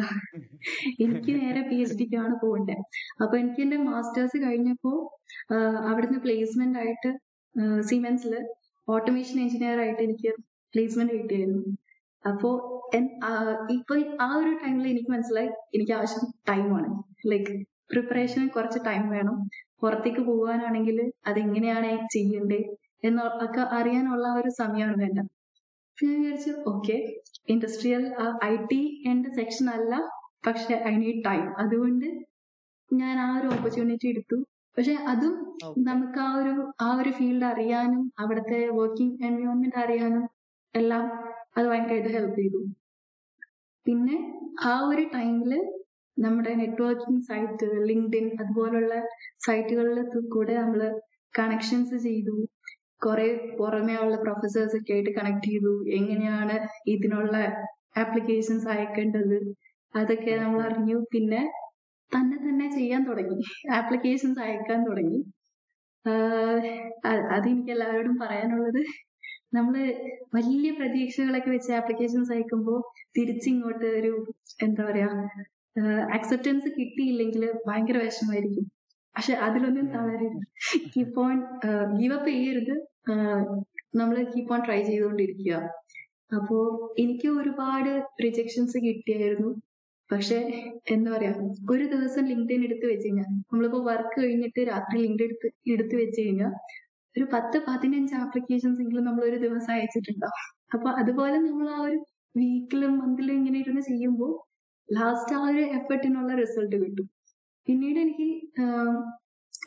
[1.05, 2.83] എനിക്ക് നേരെ പി എച്ച് ഡിക്കാണ് പോകേണ്ടത്
[3.23, 4.93] അപ്പൊ എനിക്ക് എന്റെ മാസ്റ്റേഴ്സ് കഴിഞ്ഞപ്പോ
[5.91, 7.11] അവിടുന്ന് പ്ലേസ്മെന്റ് ആയിട്ട്
[7.91, 8.35] സിമെൻസിൽ
[8.89, 10.31] ഓട്ടോമേഷൻ എഞ്ചിനീയർ ആയിട്ട് എനിക്ക്
[10.75, 11.63] പ്ലേസ്മെന്റ് കിട്ടിയായിരുന്നു
[12.25, 12.49] അപ്പോ
[13.77, 13.95] ഇപ്പൊ
[14.27, 16.89] ആ ഒരു ടൈമിൽ എനിക്ക് മനസ്സിലായി എനിക്ക് ആവശ്യം ടൈമാണ്
[17.33, 17.53] ലൈക്ക്
[17.93, 19.37] പ്രിപ്പറേഷന് കുറച്ച് ടൈം വേണം.
[19.83, 20.97] പുറത്തേക്ക് പോകാനാണെങ്കിൽ
[21.29, 22.65] അതെങ്ങനെയാണ് ചെയ്യേണ്ടത്?
[23.03, 25.31] എന്ന ഒക്കെ അറിയാനുള്ള ഒരു സമയമാണ് വേണ്ടത്.
[25.99, 26.97] ഞാൻ വിചാരിച്ചു ഓക്കെ
[27.53, 28.05] ഇൻഡസ്ട്രിയൽ
[28.51, 29.93] ഐ ടി എന്റെ സെക്ഷൻ അല്ല
[30.47, 32.07] പക്ഷെ ഐ നീഡ് ടൈം അതുകൊണ്ട്
[32.91, 34.37] ഞാൻ ആ ഒരു ഓപ്പർച്യൂണിറ്റി എടുത്തു.
[34.77, 35.35] പക്ഷെ അതും
[35.89, 36.53] നമുക്ക് ആ ഒരു
[36.87, 40.25] ആ ഒരു ഫീൽഡ് അറിയാനും അവിടുത്തെ വർക്കിംഗ് എൻവയോൺമെന്റ് അറിയാനും
[40.75, 41.05] എല്ലാം
[41.57, 42.61] അത് ഭയങ്കരമായിട്ട് ഹെൽപ്പ് ചെയ്തു.
[43.87, 44.17] പിന്നെ
[44.71, 45.53] ആ ഒരു ടൈമിൽ
[46.17, 48.95] നമ്മുടെ നെറ്റ്വർക്കിംഗ് സൈറ്റ് ലിങ്ക്ഡിൻ അതുപോലുള്ള
[49.47, 49.99] സൈറ്റുകളിൽ
[50.35, 50.81] കൂടെ നമ്മൾ
[51.35, 52.35] കണക്ഷൻസ് ചെയ്തു.
[53.03, 53.27] കുറെ
[53.59, 55.73] പുറമേ ഉള്ള പ്രൊഫസേഴ്സ് ഒക്കെ ആയിട്ട് കണക്ട് ചെയ്തു.
[55.99, 57.35] എങ്ങനെയാണ് ഇതിനുള്ള
[57.97, 59.37] ആപ്ലിക്കേഷൻസ് അയക്കേണ്ടത്?
[59.95, 60.97] അതൊക്കെ നമ്മൾ അറിഞ്ഞു.
[61.15, 61.43] പിന്നെ
[62.13, 63.39] തന്നെ തന്നെ ചെയ്യാൻ തുടങ്ങി.
[63.73, 65.21] ആപ്ലിക്കേഷൻസ് അയക്കാൻ തുടങ്ങി.
[67.35, 68.83] അതെനിക്ക് എല്ലാവരോടും പറയാനുള്ളത്
[69.55, 69.75] നമ്മൾ
[70.35, 72.79] വലിയ പ്രതീക്ഷകളൊക്കെ വെച്ച് ആപ്ലിക്കേഷൻസ് അയക്കുമ്പോൾ
[73.17, 74.13] തിരിച്ചിങ്ങോട്ട് ഒരു
[74.63, 75.09] എന്താ പറയാ
[76.17, 78.67] അക്സെപ്റ്റൻസ് കിട്ടിയില്ലെങ്കിൽ ഭയങ്കര വിഷമായിരിക്കും
[79.17, 80.45] പക്ഷെ അതിലൊന്നും തളരരുത്.
[80.95, 81.37] കീപ്പ് ഓൺ
[81.99, 82.75] ഗീവ് അപ്പ് ചെയ്യരുത്.
[83.99, 85.55] നമ്മൾ കീപ്പ് ഓൺ ട്രൈ ചെയ്തുകൊണ്ടിരിക്കുക.
[86.37, 86.57] അപ്പോ
[86.99, 87.91] എനിക്ക് ഒരുപാട്
[88.25, 89.51] റിജക്ഷൻസ് കിട്ടിയായിരുന്നു.
[90.11, 90.39] പക്ഷെ
[90.95, 91.33] എന്താ പറയാ
[91.73, 96.53] ഒരു ദിവസം ലിങ്ക്ഡിൻ എടുത്ത് വെച്ച് കഴിഞ്ഞാൽ നമ്മളിപ്പോ വർക്ക് കഴിഞ്ഞിട്ട് രാത്രി ലിങ്ക്ഡ് എടുത്ത് എടുത്ത് വെച്ച് കഴിഞ്ഞാൽ
[97.17, 100.43] ഒരു പത്ത് പതിനഞ്ച് ആപ്ലിക്കേഷൻസ് എങ്കിലും നമ്മൾ ഒരു ദിവസം അയച്ചിട്ടുണ്ടാവും.
[100.75, 101.99] അപ്പൊ അതുപോലെ നമ്മൾ ആ ഒരു
[102.35, 104.33] വീക്കിലും മന്തിലും ഇങ്ങനെ ഇരുന്ന് ചെയ്യുമ്പോൾ
[104.89, 107.07] ലാസ്റ്റ് ആ ഒരു എഫർട്ടിനുള്ള റിസൾട്ട് കിട്ടും.
[107.67, 108.29] പിന്നീട് എനിക്ക്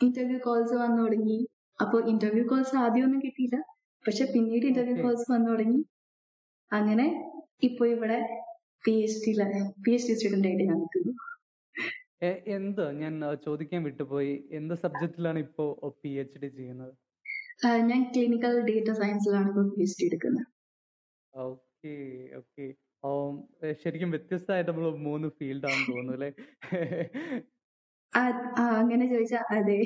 [0.06, 1.40] ഇന്റർവ്യൂ കോൾസ് വന്നു തുടങ്ങി.
[1.84, 3.58] അപ്പോൾ ഇന്റർവ്യൂ കോൾസ് ആദ്യമൊന്നും കിട്ടിയില്ല.
[4.06, 4.96] പക്ഷെ പിന്നീട് ഇന്റർവ്യൂ.
[5.06, 5.82] കോൾസ് വന്നു തുടങ്ങി.
[6.72, 7.06] അങ്ങനെ
[7.68, 8.18] ഇപ്പൊ ഇവിടെ
[8.86, 9.34] P H D
[9.86, 11.14] P H D student ആയിട്ട് ഞാൻ നിൽക്കുന്നു.
[12.58, 12.84] എന്ത്?
[13.02, 13.14] ഞാൻ
[13.46, 14.34] ചോദിക്കാൻ വിട്ടുപോയി.
[14.60, 15.66] എന്ത് സബ്ജക്റ്റിലാണ് ഇപ്പോ
[16.02, 16.94] പി എച്ച് ഡി ചെയ്യുന്നത്?
[17.90, 20.48] ഞാൻ ക്ലിനിക്കൽ ഡേറ്റ സയൻസിലാണ് ഇപ്പോൾ പി എച്ച് ഡി എടുക്കുന്നത്.
[21.34, 21.96] Okay
[22.40, 22.66] okay.
[23.84, 26.30] ശരിക്കും വ്യത്യസ്തമായിട്ട് നമ്മൾ മൂന്ന് ഫീൽഡാണെന്ന് തോന്നുന്നു അല്ലേ?
[28.80, 29.78] അങ്ങനെ ചോദിച്ചാൽ അതെ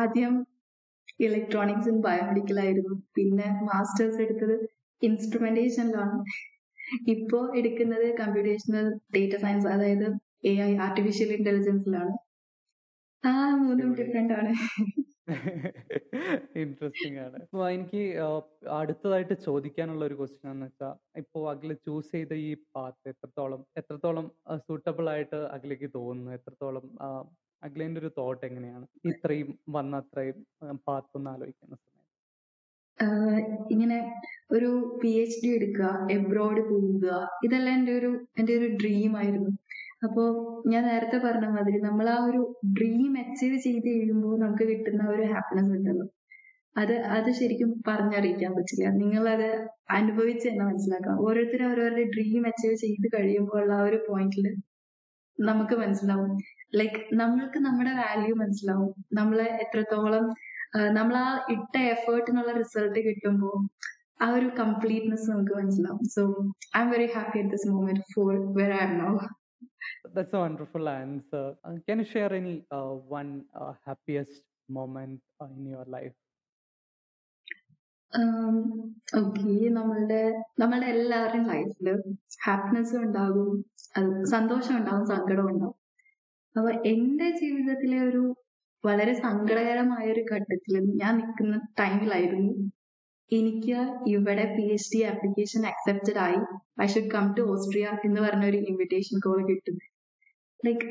[0.00, 0.34] ആദ്യം
[1.20, 2.94] ഇലക്ട്രോണിക്സ് ആൻഡ് ബയോമെഡിക്കൽ ആയിരുന്നു.
[3.16, 4.56] പിന്നെ മാസ്റ്റേഴ്സ് എടുത്തത്
[5.02, 6.18] ഇൻസ്ട്രുമെന്റേഷനിലാണ്
[7.08, 10.06] ഇപ്പോ എടുക്കുന്നത് കമ്പ്യൂട്ടേഷണൽ ഡേറ്റ സയൻസ് അതായത്
[10.44, 12.14] എ ഐ ആർട്ടിഫിഷ്യൽ ഇന്റലിജൻസിലാണ്
[13.24, 13.90] ആ മൂന്നും.
[14.00, 14.52] ഡിഫറെന്റ് ആണ്.
[16.62, 17.38] ഇൻട്രസ്റ്റിംഗ് ആണ്.
[17.44, 18.02] അപ്പൊ എനിക്ക്
[18.76, 24.26] അടുത്തതായിട്ട് ചോദിക്കാനുള്ള ഒരു ക്വസ്റ്റ്യൻ എന്ന് വെച്ചാൽ ഇപ്പോ അഖിൽ ചൂസ് ചെയ്ത ഈ പാത്ത് എത്രത്തോളം എത്രത്തോളം
[24.66, 26.32] സൂട്ടബിൾ ആയിട്ട് അഖിലേക്ക് തോന്നുന്നു?
[26.38, 26.86] എത്രത്തോളം
[27.66, 28.86] അഖിലിന്റെ ഒരു തോട്ട് എങ്ങനെയാണ്?
[29.04, 30.38] ഇത്രയും വന്ന അത്രയും
[30.86, 31.76] പാത്തൊന്ന് ആലോചിക്കുന്ന
[33.70, 33.96] ഇങ്ങനെ
[34.50, 34.68] ഒരു
[35.00, 37.06] പി എച്ച് ഡി എടുക്കുക എബ്രോഡ് പോവുക
[37.44, 39.50] ഇതെല്ലാം എന്റെ ഒരു എന്റെ ഒരു ഡ്രീം ആയിരുന്നു.
[40.04, 40.22] അപ്പോ
[40.68, 42.40] ഞാൻ നേരത്തെ പറഞ്ഞ മാതിരി നമ്മൾ ആ ഒരു
[42.78, 46.06] ഡ്രീം അച്ചീവ് ചെയ്ത് കഴിയുമ്പോൾ നമുക്ക് കിട്ടുന്ന ഒരു ഹാപ്പിനെസ് ഉണ്ടല്ലോ.
[46.76, 48.86] അത് അത് ശരിക്കും പറഞ്ഞറിയിക്കാൻ പറ്റില്ല.
[49.02, 49.48] നിങ്ങളത്
[49.90, 51.16] അനുഭവിച്ച് തന്നെ മനസ്സിലാക്കാം.
[51.26, 54.46] ഓരോരുത്തരും അവരവരുടെ ഡ്രീം അച്ചീവ് ചെയ്ത് കഴിയുമ്പോൾ ഉള്ള ആ ഒരു പോയിന്റിൽ
[55.40, 56.38] നമുക്ക് മനസ്സിലാവും.
[56.74, 59.04] ലൈക്ക് നമ്മൾക്ക് നമ്മുടെ വാല്യൂ മനസ്സിലാവും.
[59.12, 60.26] നമ്മളെ എത്രത്തോളം
[60.92, 63.56] നമ്മൾ ആ ഇട്ട എഫേർട്ടിനുള്ള റിസൾട്ട് കിട്ടുമ്പോൾ
[64.22, 66.04] ആ ഒരു കംപ്ലീറ്റ്നെസ് നമുക്ക് മനസ്സിലാവും.
[66.08, 66.22] So
[66.76, 69.18] I am very happy at this moment for where I am now
[70.14, 71.54] That's a wonderful answer.
[71.64, 76.16] Uh, can you share any uh, one uh, happiest moment uh, in your life?
[79.16, 80.20] Okay നമ്മളുടെ
[80.58, 81.88] നമ്മളുടെ എല്ലാവരുടെയും ലൈഫിൽ
[82.44, 83.50] happiness ഉണ്ടാകും.
[84.30, 85.76] സന്തോഷം ഉണ്ടാവും സങ്കടം ഉണ്ടാവും
[86.56, 88.22] അപ്പൊ എന്റെ ജീവിതത്തിലെ ഒരു
[88.84, 92.52] വളരെ സങ്കടകരമായ ഒരു ഘട്ടത്തിൽ ഞാൻ നിൽക്കുന്ന ടൈമിലായിരുന്നു
[93.32, 96.40] എനിക്ക് ഇവിടെ P H D application accepted ആയി.
[96.82, 99.86] I should come to Austria എന്ന് പറഞ്ഞ ഒരു ഇൻവിറ്റേഷൻ കോൾ കിട്ടുന്നത്
[100.60, 100.86] ലൈക്ക്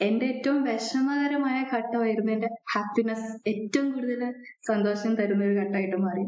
[0.00, 4.22] എന്റെ ഏറ്റവും വിഷമകരമായ ഘട്ടമായിരുന്നു എന്റെ ഹാപ്പിനെസ് ഏറ്റവും കൂടുതൽ
[4.68, 6.24] സന്തോഷം തരുന്ന ഒരു ഘട്ടമായിട്ട് മാറി.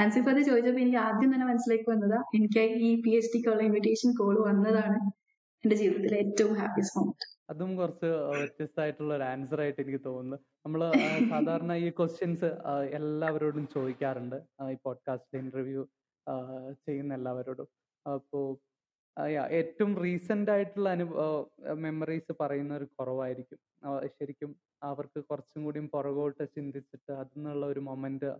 [0.00, 4.36] ആൻസിഫ് അത് ചോദിച്ചപ്പോ എനിക്ക് ആദ്യം തന്നെ മനസ്സിലേക്ക് വന്നതാ എനിക്ക് ഈ പി എച്ച് ഡിക്കുള്ള ഇൻവിറ്റേഷൻ കോൾ
[4.50, 4.98] വന്നതാണ്
[5.64, 10.36] എന്റെ ജീവിതത്തിലെ ഏറ്റവും ഹാപ്പിയസ്റ്റ് മൊമെന്റ് അതും കുറച്ച് വ്യത്യസ്തമായിട്ടുള്ള ഒരു ആൻസർ ആയിട്ട് എനിക്ക് തോന്നുന്നു.
[10.64, 10.80] നമ്മൾ
[11.30, 12.50] സാധാരണ ഈ ക്വസ്റ്റ്യൻസ്
[12.98, 14.36] എല്ലാവരോടും ചോദിക്കാറുണ്ട്.
[14.72, 15.82] ഈ പോഡ്കാസ്റ്റ് ഇന്റർവ്യൂ
[16.86, 17.68] ചെയ്യുന്ന എല്ലാവരോടും.
[18.06, 18.46] അപ്പോൾ
[19.60, 21.22] ഏറ്റവും റീസെന്റ് ആയിട്ടുള്ള അനുഭവ
[21.84, 23.58] മെമ്മറീസ് പറയുന്ന ഒരു കുറവായിരിക്കും.
[24.18, 28.30] ശരിക്കും അവർക്ക് കുറച്ചും കൂടി പുറകോട്ട് ചിന്തിച്ചിട്ട് അതിൽ നിന്നുള്ള ഒരു മൊമെന്റ്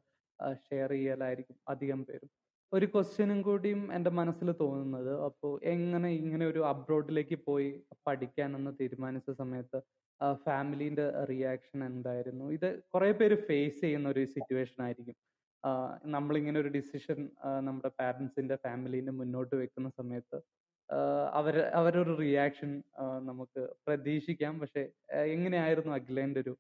[0.67, 2.31] ഷെയർ ചെയ്യലായിരിക്കും അധികം പേരും.
[2.73, 7.71] ഒരു ക്വസ്റ്റ്യനും കൂടിയും എന്റെ മനസ്സിൽ തോന്നുന്നത് അപ്പോൾ എങ്ങനെ ഇങ്ങനെ ഒരു അബ്രോഡിലേക്ക് പോയി
[8.07, 9.79] പഠിക്കാനെന്ന് തീരുമാനിച്ച സമയത്ത്
[10.45, 12.45] ഫാമിലിന്റെ റിയാക്ഷൻ എന്തായിരുന്നു?
[12.57, 15.17] ഇത് കുറേ പേര് ഫേസ് ചെയ്യുന്ന ഒരു സിറ്റുവേഷൻ ആയിരിക്കും.
[16.15, 17.19] നമ്മളിങ്ങനെ ഒരു ഡിസിഷൻ
[17.67, 20.39] നമ്മുടെ പാരൻസിന്റെ ഫാമിലീന്റെ മുന്നോട്ട് വെക്കുന്ന സമയത്ത്
[21.39, 22.71] അവർ അവരൊരു റിയാക്ഷൻ
[23.29, 24.55] നമുക്ക് പ്രതീക്ഷിക്കാം.
[24.63, 24.83] പക്ഷെ
[25.35, 26.55] എങ്ങനെയായിരുന്നു അഖിലേന്റെ ഒരു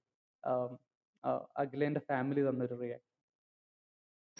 [1.62, 3.11] അഖിലേന്റെ ഫാമിലി തന്നൊരു റിയാക്ഷൻ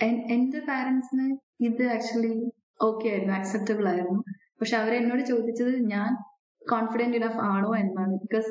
[0.02, 1.26] എന്റെ പാരന്റ്സിന്
[1.68, 2.32] ഇത് ആക്ച്വലി
[2.80, 4.20] ഓക്കെ ആയിരുന്നു അക്സെപ്റ്റബിൾ ആയിരുന്നു.
[4.60, 6.10] പക്ഷെ അവരെന്നോട് ചോദിച്ചത് ഞാൻ
[6.62, 8.14] കോൺഫിഡന്റ് ഇനഫ് ആണോ എന്നാണ്.
[8.24, 8.50] ബിക്കോസ്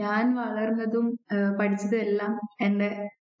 [0.00, 1.06] ഞാൻ വളർന്നതും
[1.58, 2.32] പഠിച്ചതും എല്ലാം
[2.66, 2.88] എന്റെ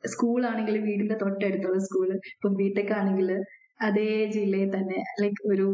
[0.04, 3.30] സ്കൂളാണെങ്കിൽ വീടിന്റെ തൊട്ടടുത്തുള്ള സ്കൂൾ ഇപ്പൊ ബിടെക് ആണെങ്കിൽ
[3.80, 5.66] അതേ ജില്ലയിൽ തന്നെ ലൈക്ക് ഒരു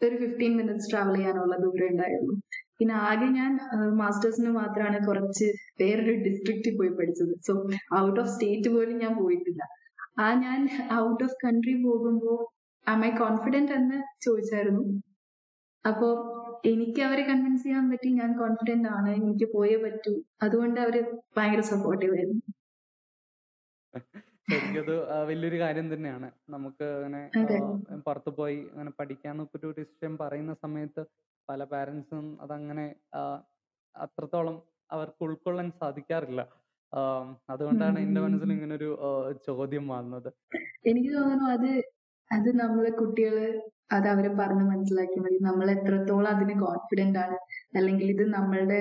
[0.00, 2.34] ഒരു ഫിഫ്റ്റീൻ മിനിറ്റ്സ് ട്രാവൽ ചെയ്യാനുള്ള ദൂരം ഉണ്ടായിരുന്നു
[2.78, 3.52] പിന്നെ ആകെ ഞാൻ
[4.00, 5.46] മാസ്റ്റേഴ്സിന് മാത്രമാണ് കുറച്ച്
[5.80, 7.32] വേറൊരു ഡിസ്ട്രിക്റ്റിൽ പോയി പഠിച്ചത്.
[7.46, 7.52] സോ
[8.00, 9.62] ഔട്ട് ഓഫ് സ്റ്റേറ്റ് പോലും ഞാൻ പോയിട്ടില്ല.
[10.16, 10.60] ആ ഞാൻ
[11.00, 12.38] ഔട്ട് ഓഫ് കൺട്രി പോകുമ്പോൾ
[12.86, 14.84] ആം ഐ കോൺഫിഡന്റ് എന്ന് ചോദിച്ചായിരുന്നു.
[15.84, 16.12] അപ്പോൾ
[16.64, 20.12] എനിക്ക് അവരെ കൺവിൻസ് ചെയ്യാൻ പറ്റി ഞാൻ കോൺഫിഡന്റ് ആണ് എനിക്ക് പോയേ പറ്റൂ.
[20.42, 20.96] അതുകൊണ്ട് അവർ
[21.36, 22.42] ഭയങ്കര സപ്പോർട്ടീവ് ആയിരുന്നു.
[24.50, 24.92] ശരിക്കത്
[25.30, 26.28] വലിയൊരു കാര്യം തന്നെയാണ്.
[26.54, 27.20] നമുക്ക് അങ്ങനെ
[28.06, 31.02] പുറത്തു പോയി അങ്ങനെ പഠിക്കാന്നൊക്കെ ഒരു ഡിസിഷൻ പറയുന്ന സമയത്ത്
[31.48, 32.86] പല പാരന്റ്സും അതങ്ങനെ
[33.94, 34.56] അത്രത്തോളം
[34.90, 36.40] അവർക്ക് ഉൾക്കൊള്ളാൻ സാധിക്കാറില്ല.
[37.48, 38.88] അതുകൊണ്ടാണ് എന്റെ മനസ്സിൽ ഇങ്ങനെ ഒരു
[39.46, 40.28] ചോദ്യം വന്നത്.
[40.86, 41.70] എനിക്ക് തോന്നുന്നു അത്
[42.30, 43.34] അത് നമ്മളെ കുട്ടികൾ
[43.92, 47.36] അത് അവരെ പറഞ്ഞ് മനസ്സിലാക്കി മതി നമ്മൾ എത്രത്തോളം അതിന് കോൺഫിഡന്റ് ആണ്.
[47.76, 48.80] അല്ലെങ്കിൽ ഇത് നമ്മളുടെ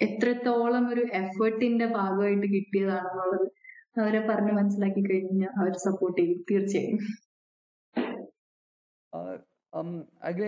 [0.00, 3.46] എത്രത്തോളം ഒരു എഫേർട്ടിന്റെ ഭാഗമായിട്ട് കിട്ടിയതാണെന്നുള്ളത്
[4.00, 6.98] അവരെ പറഞ്ഞ് മനസ്സിലാക്കി കഴിഞ്ഞാൽ അവർ സപ്പോർട്ട് ചെയ്യും തീർച്ചയായും.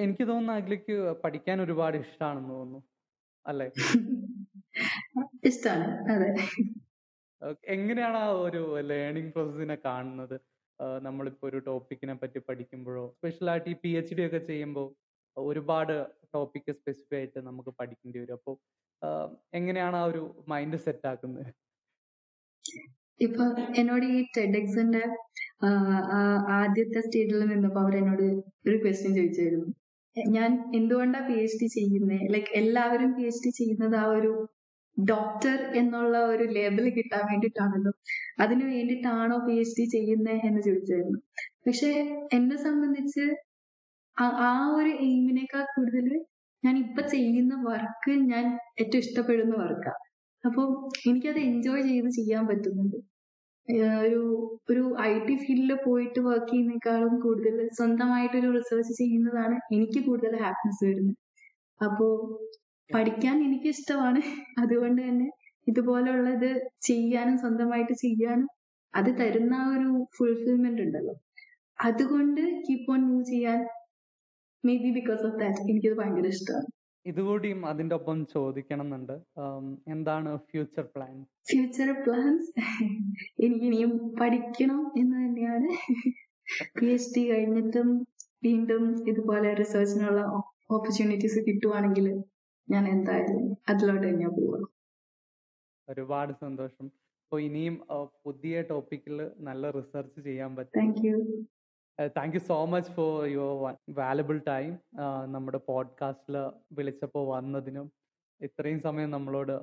[0.02, 2.80] എനിക്ക് തോന്നുന്നു അഖിലേക്ക് പഠിക്കാൻ ഒരുപാട് ഇഷ്ടമാണെന്ന് തോന്നുന്നു.
[3.46, 3.66] അല്ലേ?
[5.48, 6.30] ഇഷ്ടമാണ് അതെ.
[7.74, 10.36] എങ്ങനെയാണ് ആ ഒരു ലേണിംഗ് പ്രോസസ്സിനെ കാണുന്നത്?
[11.06, 14.86] നമ്മളിപ്പോ ഒരു ടോപ്പിക്കിനെ പറ്റി പഠിക്കുമ്പോഴോ സ്പെഷ്യൽ ആയിട്ട് ഈ പി എച്ച് ഡി ഒക്കെ ചെയ്യുമ്പോൾ
[15.36, 15.94] ഒരുപാട്
[16.34, 18.38] ടോപ്പിക് സ്പെസിഫൈ ആയിട്ട് നമുക്ക് പഠിക്കേണ്ടി വരും.
[18.38, 18.54] അപ്പോൾ
[19.58, 21.50] എങ്ങനെയാണ് ആ ഒരു മൈൻഡ് സെറ്റ് ആക്കുന്നത്?
[23.20, 23.44] ഇപ്പൊ
[23.80, 25.02] എന്നോട് ഈ ടെഡ് എക്സിന്റെ
[26.58, 28.26] ആദ്യത്തെ സ്റ്റേജിൽ നിന്നപ്പോ അവർ എന്നോട്
[28.68, 29.68] ഒരു ക്വസ്റ്റ്യൻ ചോദിച്ചായിരുന്നു.
[30.36, 34.32] ഞാൻ എന്തുകൊണ്ടാ പി എച്ച് ഡി ചെയ്യുന്നത് ലൈക്ക് എല്ലാവരും പി എച്ച് ഡി ചെയ്യുന്നത് ആ ഒരു
[34.96, 37.92] ഡോക്ടർ എന്നുള്ള ഒരു ലേബൽ കിട്ടാൻ വേണ്ടിയിട്ടാണല്ലോ.
[38.40, 41.20] അതിനു വേണ്ടിയിട്ടാണോ പി എച്ച് ഡി ചെയ്യുന്നത് എന്ന് ചോദിച്ചായിരുന്നു.
[41.66, 41.90] പക്ഷെ
[42.32, 43.24] എന്നെ സംബന്ധിച്ച്
[44.16, 46.06] ആ ഒരു എയിമിനേക്കാൾ കൂടുതൽ
[46.62, 48.44] ഞാൻ ഇപ്പൊ ചെയ്യുന്ന വർക്ക് ഞാൻ
[48.80, 50.02] ഏറ്റവും ഇഷ്ടപ്പെടുന്ന വർക്കാണ്
[50.44, 50.66] അപ്പോൾ
[51.08, 52.98] എനിക്കത് എൻജോയ് ചെയ്ത് ചെയ്യാൻ പറ്റുന്നുണ്ട്.
[54.04, 54.20] ഒരു
[54.70, 60.82] ഒരു ഐ ടി ഫീൽഡിൽ പോയിട്ട് വർക്ക് ചെയ്യുന്നേക്കാളും കൂടുതൽ സ്വന്തമായിട്ട് ഒരു റിസർച്ച് ചെയ്യുന്നതാണ് എനിക്ക് കൂടുതൽ ഹാപ്പിനെസ്
[60.84, 61.18] വരുന്നത്.
[61.80, 62.08] അപ്പോ
[62.94, 64.20] പഠിക്കാൻ എനിക്ക് ഇഷ്ടമാണ്
[64.62, 65.28] അതുകൊണ്ട് തന്നെ
[65.66, 66.50] ഇതുപോലെയുള്ളത്
[66.88, 68.48] ചെയ്യാനും സ്വന്തമായിട്ട് ചെയ്യാനും
[68.94, 71.14] അത് തരുന്ന ഒരു ഫുൾഫിൽമെന്റ് ഉണ്ടല്ലോ.
[71.78, 73.60] അതുകൊണ്ട് കീപ്പ് ഓൺ മൂവ് ചെയ്യാൻ
[74.64, 76.68] maybe because of that എനിക്കത് ഭയങ്കര ഇഷ്ടമാണ്.
[77.06, 79.14] ഇതുകൂടിയും അതിന്റെ ഒപ്പം ചോദിക്കണം എന്നുണ്ട്
[79.94, 81.14] എന്താണ് ഫ്യൂച്ചർ പ്ലാൻ
[81.50, 82.50] ഫ്യൂച്ചർ പ്ലാൻസ്
[83.44, 85.68] എനിക്ക് ഇനിയും പഠിക്കണം എന്ന് തന്നെയാണ്.
[86.78, 87.88] പി എച്ച് ഡി കഴിഞ്ഞിട്ടും
[88.46, 90.20] വീണ്ടും ഇതുപോലെ റിസർച്ചിനുള്ള
[90.76, 92.06] ഓപ്പർച്യൂണിറ്റീസ് കിട്ടുവാണെങ്കിൽ
[92.70, 94.68] ഞാൻ എന്തായാലും അതിലോട്ട് തന്നെ പോവുക
[95.88, 96.86] ഒരുപാട് സന്തോഷം.
[97.24, 97.86] അപ്പൊ ഇനിയും
[98.26, 100.80] പുതിയ ടോപ്പിക്കിൽ നല്ല റിസർച്ച് ചെയ്യാൻ പറ്റും.
[100.80, 101.16] Thank you
[102.16, 104.78] thank you so much for your valuable time
[105.32, 106.36] നമ്മുടെ പോഡ്കാസ്റ്റിൽ
[106.72, 107.92] വിളിച്ചപ്പോൾ വന്നതിനും
[108.40, 109.56] ഇത്രയും സമയം നമ്മളോട്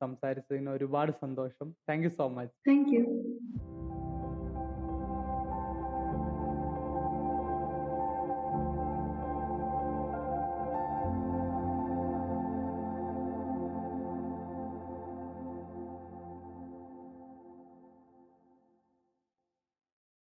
[0.00, 1.74] സംസാരിച്ചതിന് ഒരുപാട് സന്തോഷം.
[1.88, 3.02] Thank you so much thank you